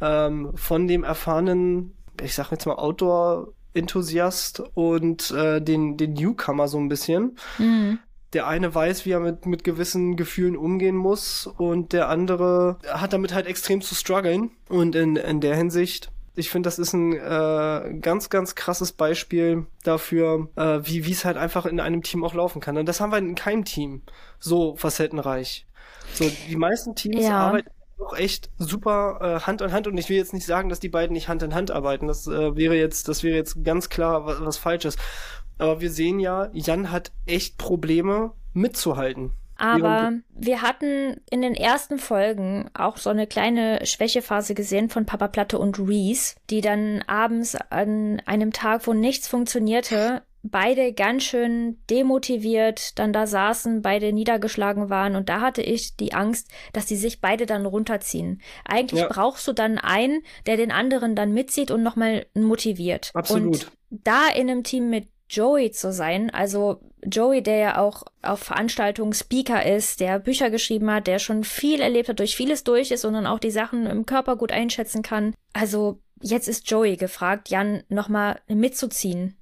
[0.00, 6.66] Ähm, von dem erfahrenen, ich sag jetzt mal Outdoor Enthusiast und äh, den, den Newcomer
[6.66, 7.36] so ein bisschen.
[7.58, 8.00] Mhm
[8.32, 13.12] der eine weiß, wie er mit, mit gewissen Gefühlen umgehen muss und der andere hat
[13.12, 14.50] damit halt extrem zu strugglen.
[14.68, 19.66] Und in, in der Hinsicht, ich finde, das ist ein äh, ganz, ganz krasses Beispiel
[19.82, 22.78] dafür, äh, wie es halt einfach in einem Team auch laufen kann.
[22.78, 24.02] Und das haben wir in keinem Team
[24.38, 25.66] so facettenreich.
[26.14, 27.38] So, die meisten Teams ja.
[27.38, 27.70] arbeiten
[28.02, 30.88] auch echt super äh, Hand in Hand und ich will jetzt nicht sagen, dass die
[30.88, 32.08] beiden nicht Hand in Hand arbeiten.
[32.08, 34.96] Das äh, wäre jetzt, das wäre jetzt ganz klar was, was Falsches.
[35.58, 39.32] Aber wir sehen ja, Jan hat echt Probleme mitzuhalten.
[39.56, 45.28] Aber wir hatten in den ersten Folgen auch so eine kleine Schwächephase gesehen von Papa
[45.28, 51.78] Platte und Reese, die dann abends an einem Tag, wo nichts funktionierte, beide ganz schön
[51.88, 56.96] demotiviert dann da saßen, beide niedergeschlagen waren und da hatte ich die Angst, dass die
[56.96, 58.40] sich beide dann runterziehen.
[58.64, 59.08] Eigentlich ja.
[59.08, 63.12] brauchst du dann einen, der den anderen dann mitzieht und nochmal motiviert.
[63.14, 63.66] Absolut.
[63.66, 66.30] Und da in einem Team mit Joey zu sein.
[66.30, 71.44] Also Joey, der ja auch auf Veranstaltungen Speaker ist, der Bücher geschrieben hat, der schon
[71.44, 74.52] viel erlebt hat, durch vieles durch ist und dann auch die Sachen im Körper gut
[74.52, 75.34] einschätzen kann.
[75.52, 79.36] Also jetzt ist Joey gefragt, Jan nochmal mitzuziehen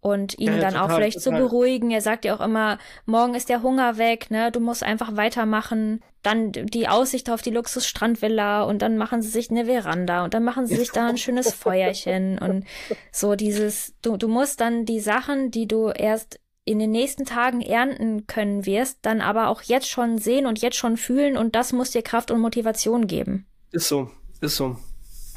[0.00, 1.40] und ihn ja, dann total, auch vielleicht total.
[1.40, 1.90] zu beruhigen.
[1.90, 4.52] Er sagt ja auch immer, morgen ist der Hunger weg, ne?
[4.52, 6.00] Du musst einfach weitermachen.
[6.22, 10.44] Dann die Aussicht auf die Luxusstrandvilla und dann machen sie sich eine Veranda und dann
[10.44, 12.64] machen sie sich da ein schönes Feuerchen und
[13.12, 17.62] so dieses, du, du musst dann die Sachen, die du erst in den nächsten Tagen
[17.62, 21.72] ernten können wirst, dann aber auch jetzt schon sehen und jetzt schon fühlen und das
[21.72, 23.46] muss dir Kraft und Motivation geben.
[23.70, 24.10] Ist so,
[24.40, 24.76] ist so.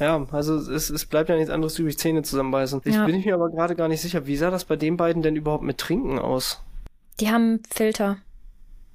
[0.00, 2.82] Ja, also es, es bleibt ja nichts anderes übrig, Zähne zusammenbeißen.
[2.84, 3.06] Ich ja.
[3.06, 5.36] bin ich mir aber gerade gar nicht sicher, wie sah das bei den beiden denn
[5.36, 6.62] überhaupt mit Trinken aus?
[7.20, 8.16] Die haben Filter.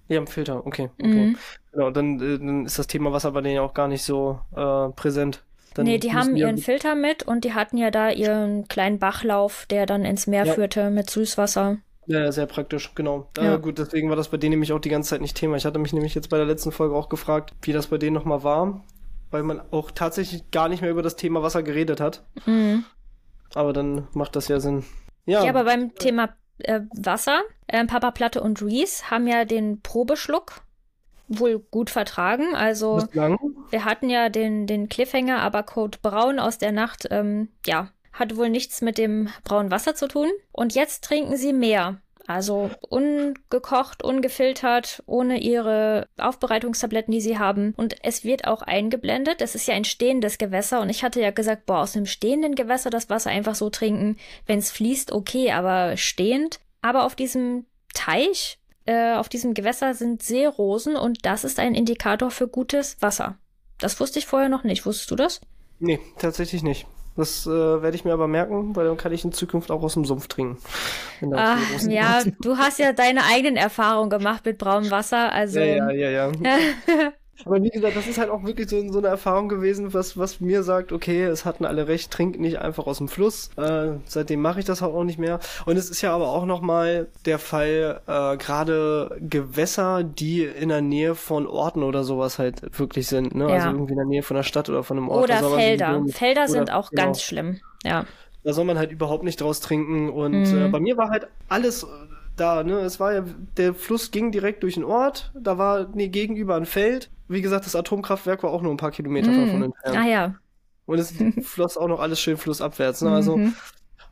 [0.10, 0.90] Die haben Filter, okay.
[1.00, 1.08] okay.
[1.08, 1.38] Mhm.
[1.72, 4.40] Genau, dann, äh, dann ist das Thema Wasser bei denen ja auch gar nicht so
[4.56, 5.44] äh, präsent.
[5.74, 9.66] Dann nee, die haben ihren Filter mit und die hatten ja da ihren kleinen Bachlauf,
[9.68, 10.54] der dann ins Meer ja.
[10.54, 11.78] führte mit Süßwasser.
[12.08, 13.30] Ja, sehr praktisch, genau.
[13.38, 13.56] Ja.
[13.56, 15.58] Äh, gut, deswegen war das bei denen nämlich auch die ganze Zeit nicht Thema.
[15.58, 18.14] Ich hatte mich nämlich jetzt bei der letzten Folge auch gefragt, wie das bei denen
[18.14, 18.84] nochmal war
[19.36, 22.24] weil man auch tatsächlich gar nicht mehr über das Thema Wasser geredet hat.
[22.46, 22.86] Mhm.
[23.54, 24.86] Aber dann macht das ja Sinn.
[25.26, 26.30] Ja, ja aber beim Thema
[26.60, 30.62] äh, Wasser, äh, Papa Platte und Reese haben ja den Probeschluck
[31.28, 32.56] wohl gut vertragen.
[32.56, 37.90] Also wir hatten ja den, den Cliffhanger, aber Code Braun aus der Nacht, ähm, ja,
[38.16, 40.30] hat wohl nichts mit dem braunen Wasser zu tun.
[40.52, 42.00] Und jetzt trinken sie mehr.
[42.28, 47.74] Also ungekocht, ungefiltert, ohne ihre Aufbereitungstabletten, die sie haben.
[47.78, 49.42] Und es wird auch eingeblendet.
[49.42, 50.82] Es ist ja ein stehendes Gewässer.
[50.82, 54.18] Und ich hatte ja gesagt, boah, aus einem stehenden Gewässer das Wasser einfach so trinken.
[54.48, 56.60] Wenn es fließt, okay, aber stehend.
[56.82, 62.32] Aber auf diesem Teich, äh, auf diesem Gewässer sind Seerosen und das ist ein Indikator
[62.32, 63.38] für gutes Wasser.
[63.78, 64.86] Das wusste ich vorher noch nicht.
[64.86, 65.42] Wusstest du das?
[65.80, 66.88] Nee, tatsächlich nicht.
[67.16, 69.94] Das äh, werde ich mir aber merken, weil dann kann ich in Zukunft auch aus
[69.94, 70.58] dem Sumpf trinken.
[71.34, 75.60] Ach, ja, du hast ja deine eigenen Erfahrungen gemacht mit braunem Wasser, also.
[75.60, 76.32] Ja, ja, ja, ja.
[77.44, 80.40] Aber wie gesagt, das ist halt auch wirklich so, so eine Erfahrung gewesen, was, was
[80.40, 83.50] mir sagt, okay, es hatten alle recht, trink nicht einfach aus dem Fluss.
[83.58, 85.40] Äh, seitdem mache ich das halt auch nicht mehr.
[85.66, 90.82] Und es ist ja aber auch nochmal der Fall, äh, gerade Gewässer, die in der
[90.82, 93.36] Nähe von Orten oder sowas halt wirklich sind.
[93.36, 93.46] Ne?
[93.46, 93.64] Also ja.
[93.66, 95.26] Also irgendwie in der Nähe von der Stadt oder von einem Ort.
[95.26, 96.04] Oder Felder.
[96.10, 97.04] Felder sind auch genau.
[97.04, 97.60] ganz schlimm.
[97.84, 98.06] Ja.
[98.44, 100.10] Da soll man halt überhaupt nicht draus trinken.
[100.10, 100.66] Und mhm.
[100.66, 101.86] äh, bei mir war halt alles
[102.36, 102.80] da, ne?
[102.80, 103.24] Es war ja,
[103.58, 107.10] der Fluss ging direkt durch den Ort, da war nee, gegenüber ein Feld.
[107.28, 109.46] Wie gesagt, das Atomkraftwerk war auch nur ein paar Kilometer mm.
[109.46, 109.98] davon entfernt.
[109.98, 110.36] Ah ja.
[110.86, 111.14] Und es
[111.44, 113.02] floss auch noch alles schön flussabwärts.
[113.02, 113.12] Ne?
[113.12, 113.54] Also mhm.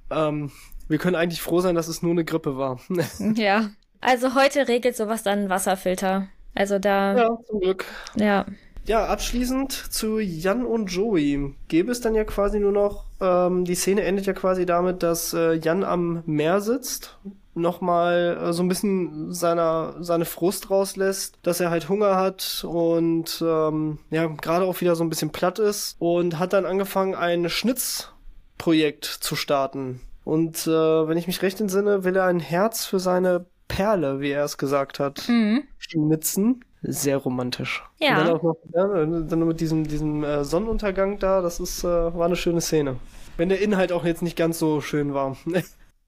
[0.09, 0.51] ähm,
[0.87, 2.79] wir können eigentlich froh sein, dass es nur eine Grippe war.
[3.35, 3.69] ja.
[4.01, 6.27] Also heute regelt sowas dann Wasserfilter.
[6.55, 7.15] Also da.
[7.15, 7.85] Ja, zum Glück.
[8.15, 8.45] Ja.
[8.85, 11.55] Ja, abschließend zu Jan und Joey.
[11.69, 15.33] Gäbe es dann ja quasi nur noch, ähm, die Szene endet ja quasi damit, dass
[15.33, 17.17] äh, Jan am Meer sitzt
[17.55, 23.43] nochmal äh, so ein bisschen seiner, seine Frust rauslässt, dass er halt Hunger hat und
[23.45, 27.49] ähm, ja, gerade auch wieder so ein bisschen platt ist und hat dann angefangen, ein
[27.49, 30.01] Schnitzprojekt zu starten.
[30.23, 34.31] Und äh, wenn ich mich recht entsinne, will er ein Herz für seine Perle, wie
[34.31, 35.63] er es gesagt hat, mhm.
[35.77, 36.63] schnitzen.
[36.81, 37.83] Sehr romantisch.
[37.99, 38.19] Ja.
[38.19, 41.87] Und dann auch noch, ja, dann mit diesem, diesem äh, Sonnenuntergang da, das ist, äh,
[41.87, 42.97] war eine schöne Szene.
[43.37, 45.37] Wenn der Inhalt auch jetzt nicht ganz so schön war.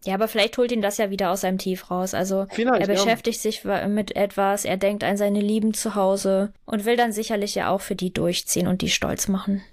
[0.05, 2.13] Ja, aber vielleicht holt ihn das ja wieder aus seinem Tief raus.
[2.13, 3.41] Also vielleicht, er beschäftigt ja.
[3.41, 7.69] sich mit etwas, er denkt an seine Lieben zu Hause und will dann sicherlich ja
[7.69, 9.63] auch für die durchziehen und die stolz machen.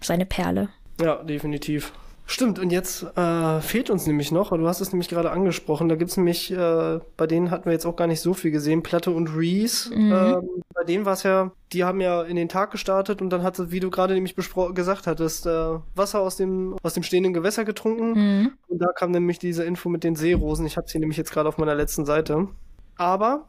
[0.00, 0.68] Seine Perle.
[1.00, 1.92] Ja, definitiv.
[2.28, 5.94] Stimmt, und jetzt äh, fehlt uns nämlich noch, du hast es nämlich gerade angesprochen, da
[5.94, 9.12] gibt's nämlich, äh, bei denen hatten wir jetzt auch gar nicht so viel gesehen, Platte
[9.12, 9.94] und Reese.
[9.94, 10.12] Mhm.
[10.12, 13.44] Ähm, bei denen war es ja, die haben ja in den Tag gestartet und dann
[13.44, 17.32] hat sie, wie du gerade nämlich gesagt hattest, äh, Wasser aus dem, aus dem stehenden
[17.32, 18.14] Gewässer getrunken.
[18.14, 18.52] Mhm.
[18.66, 20.66] Und da kam nämlich diese Info mit den Seerosen.
[20.66, 22.48] Ich habe sie nämlich jetzt gerade auf meiner letzten Seite.
[22.96, 23.48] Aber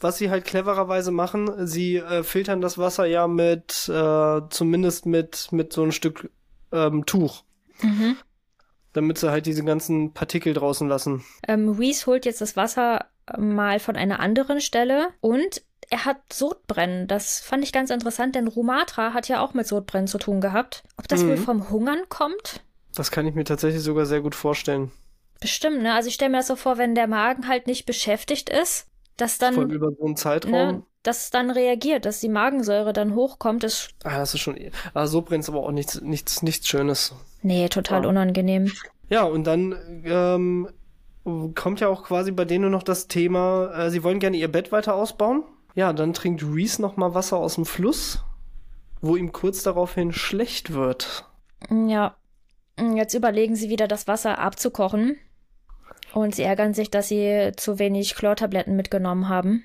[0.00, 5.48] was sie halt clevererweise machen, sie äh, filtern das Wasser ja mit, äh, zumindest mit,
[5.50, 6.30] mit so ein Stück
[6.72, 7.42] ähm, Tuch.
[7.82, 8.16] Mhm.
[8.92, 11.24] Damit sie halt diese ganzen Partikel draußen lassen.
[11.46, 13.06] Ähm, Reese holt jetzt das Wasser
[13.36, 17.06] mal von einer anderen Stelle und er hat Sodbrennen.
[17.06, 20.82] Das fand ich ganz interessant, denn Rumatra hat ja auch mit Sodbrennen zu tun gehabt.
[20.96, 21.28] Ob das mhm.
[21.28, 22.62] wohl vom Hungern kommt?
[22.94, 24.90] Das kann ich mir tatsächlich sogar sehr gut vorstellen.
[25.40, 25.94] Bestimmt, ne?
[25.94, 29.38] Also ich stelle mir das so vor, wenn der Magen halt nicht beschäftigt ist, dass
[29.38, 29.54] dann.
[29.54, 30.52] Voll über so einen Zeitraum.
[30.52, 33.64] Ne, dass es dann reagiert, dass die Magensäure dann hochkommt.
[33.64, 34.58] Ist ah, das ist schon.
[34.94, 37.14] Ah, so brennt es aber auch nichts, nichts, nichts Schönes.
[37.42, 38.08] Nee, total ja.
[38.08, 38.70] unangenehm.
[39.08, 39.74] Ja, und dann
[40.04, 40.68] ähm,
[41.54, 44.72] kommt ja auch quasi bei denen noch das Thema, äh, sie wollen gerne ihr Bett
[44.72, 45.44] weiter ausbauen.
[45.74, 48.24] Ja, dann trinkt Reese noch mal Wasser aus dem Fluss,
[49.00, 51.24] wo ihm kurz daraufhin schlecht wird.
[51.70, 52.16] Ja.
[52.94, 55.16] Jetzt überlegen sie wieder, das Wasser abzukochen.
[56.14, 59.64] Und sie ärgern sich, dass sie zu wenig Chlortabletten mitgenommen haben.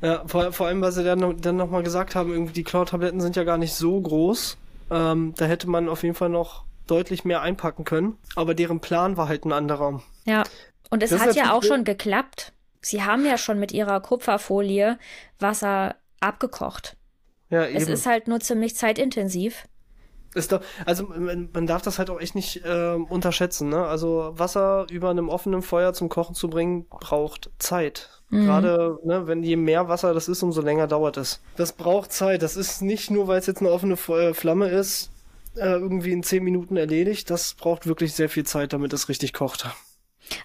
[0.00, 3.36] Ja, vor, vor allem, weil sie dann, dann nochmal gesagt haben, irgendwie die Chlortabletten sind
[3.36, 4.56] ja gar nicht so groß.
[4.90, 8.18] Ähm, da hätte man auf jeden Fall noch deutlich mehr einpacken können.
[8.36, 10.02] Aber deren Plan war halt ein anderer.
[10.24, 10.44] Ja,
[10.90, 12.52] und es das hat ja auch schon geklappt.
[12.80, 14.98] Sie haben ja schon mit ihrer Kupferfolie
[15.38, 16.96] Wasser abgekocht.
[17.50, 17.76] Ja, eben.
[17.76, 19.66] Es ist halt nur ziemlich zeitintensiv.
[20.34, 23.68] Ist doch, also man, man darf das halt auch echt nicht äh, unterschätzen.
[23.68, 23.86] Ne?
[23.86, 28.22] Also Wasser über einem offenen Feuer zum Kochen zu bringen, braucht Zeit.
[28.34, 28.46] Mhm.
[28.46, 31.40] Gerade, ne, wenn je mehr Wasser das ist, umso länger dauert es.
[31.56, 32.42] Das braucht Zeit.
[32.42, 35.10] Das ist nicht nur, weil es jetzt eine offene Flamme ist,
[35.56, 37.30] äh, irgendwie in zehn Minuten erledigt.
[37.30, 39.66] Das braucht wirklich sehr viel Zeit, damit es richtig kocht.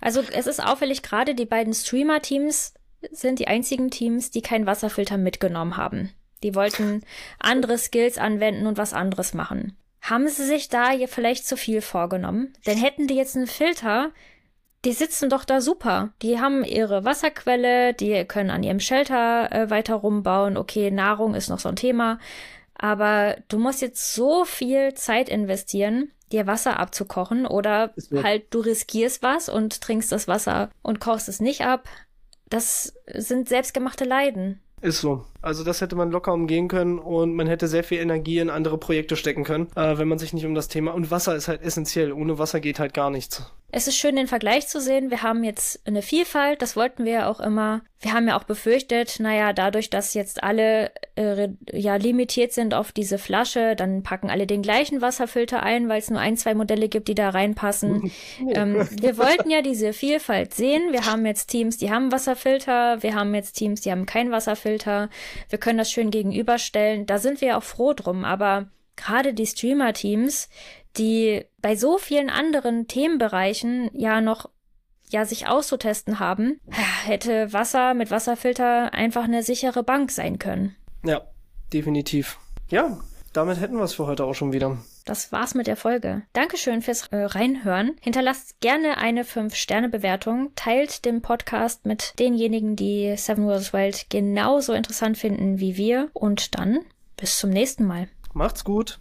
[0.02, 2.74] Also es ist auffällig, gerade die beiden Streamer-Teams
[3.12, 6.12] sind die einzigen Teams, die keinen Wasserfilter mitgenommen haben.
[6.44, 7.02] Die wollten
[7.40, 9.78] andere Skills anwenden und was anderes machen.
[10.02, 12.54] Haben sie sich da hier vielleicht zu viel vorgenommen?
[12.66, 14.12] Denn hätten die jetzt einen Filter,
[14.86, 16.14] die sitzen doch da super.
[16.22, 20.58] Die haben ihre Wasserquelle, die können an ihrem Shelter äh, weiter rumbauen.
[20.58, 22.20] Okay, Nahrung ist noch so ein Thema.
[22.76, 29.22] Aber du musst jetzt so viel Zeit investieren, dir Wasser abzukochen oder halt du riskierst
[29.22, 31.90] was und trinkst das Wasser und kochst es nicht ab.
[32.50, 34.62] Das sind selbstgemachte Leiden.
[34.82, 35.26] Ist so.
[35.42, 38.78] Also das hätte man locker umgehen können und man hätte sehr viel Energie in andere
[38.78, 40.94] Projekte stecken können, äh, wenn man sich nicht um das Thema.
[40.94, 42.12] Und Wasser ist halt essentiell.
[42.12, 43.44] Ohne Wasser geht halt gar nichts.
[43.72, 45.12] Es ist schön, den Vergleich zu sehen.
[45.12, 47.82] Wir haben jetzt eine Vielfalt, das wollten wir ja auch immer.
[48.02, 52.92] Wir haben ja auch befürchtet, naja, dadurch, dass jetzt alle äh, ja limitiert sind auf
[52.92, 56.90] diese Flasche, dann packen alle den gleichen Wasserfilter ein, weil es nur ein, zwei Modelle
[56.90, 58.12] gibt, die da reinpassen.
[58.54, 60.92] ähm, wir wollten ja diese Vielfalt sehen.
[60.92, 65.10] Wir haben jetzt Teams, die haben Wasserfilter, wir haben jetzt Teams, die haben keinen Wasserfilter.
[65.50, 67.06] Wir können das schön gegenüberstellen.
[67.06, 70.50] Da sind wir auch froh drum, aber gerade die Streamer-Teams,
[70.98, 74.50] die bei so vielen anderen Themenbereichen ja noch
[75.10, 76.60] ja sich auszutesten haben,
[77.06, 80.76] hätte Wasser mit Wasserfilter einfach eine sichere Bank sein können.
[81.04, 81.22] Ja,
[81.74, 82.38] definitiv.
[82.70, 83.00] Ja,
[83.40, 84.78] damit hätten wir es für heute auch schon wieder.
[85.06, 86.24] Das war's mit der Folge.
[86.34, 87.96] Dankeschön fürs äh, Reinhören.
[88.02, 90.52] Hinterlasst gerne eine 5-Sterne-Bewertung.
[90.56, 96.10] Teilt den Podcast mit denjenigen, die Seven Wonders Wild genauso interessant finden wie wir.
[96.12, 96.80] Und dann
[97.16, 98.10] bis zum nächsten Mal.
[98.34, 99.00] Macht's gut.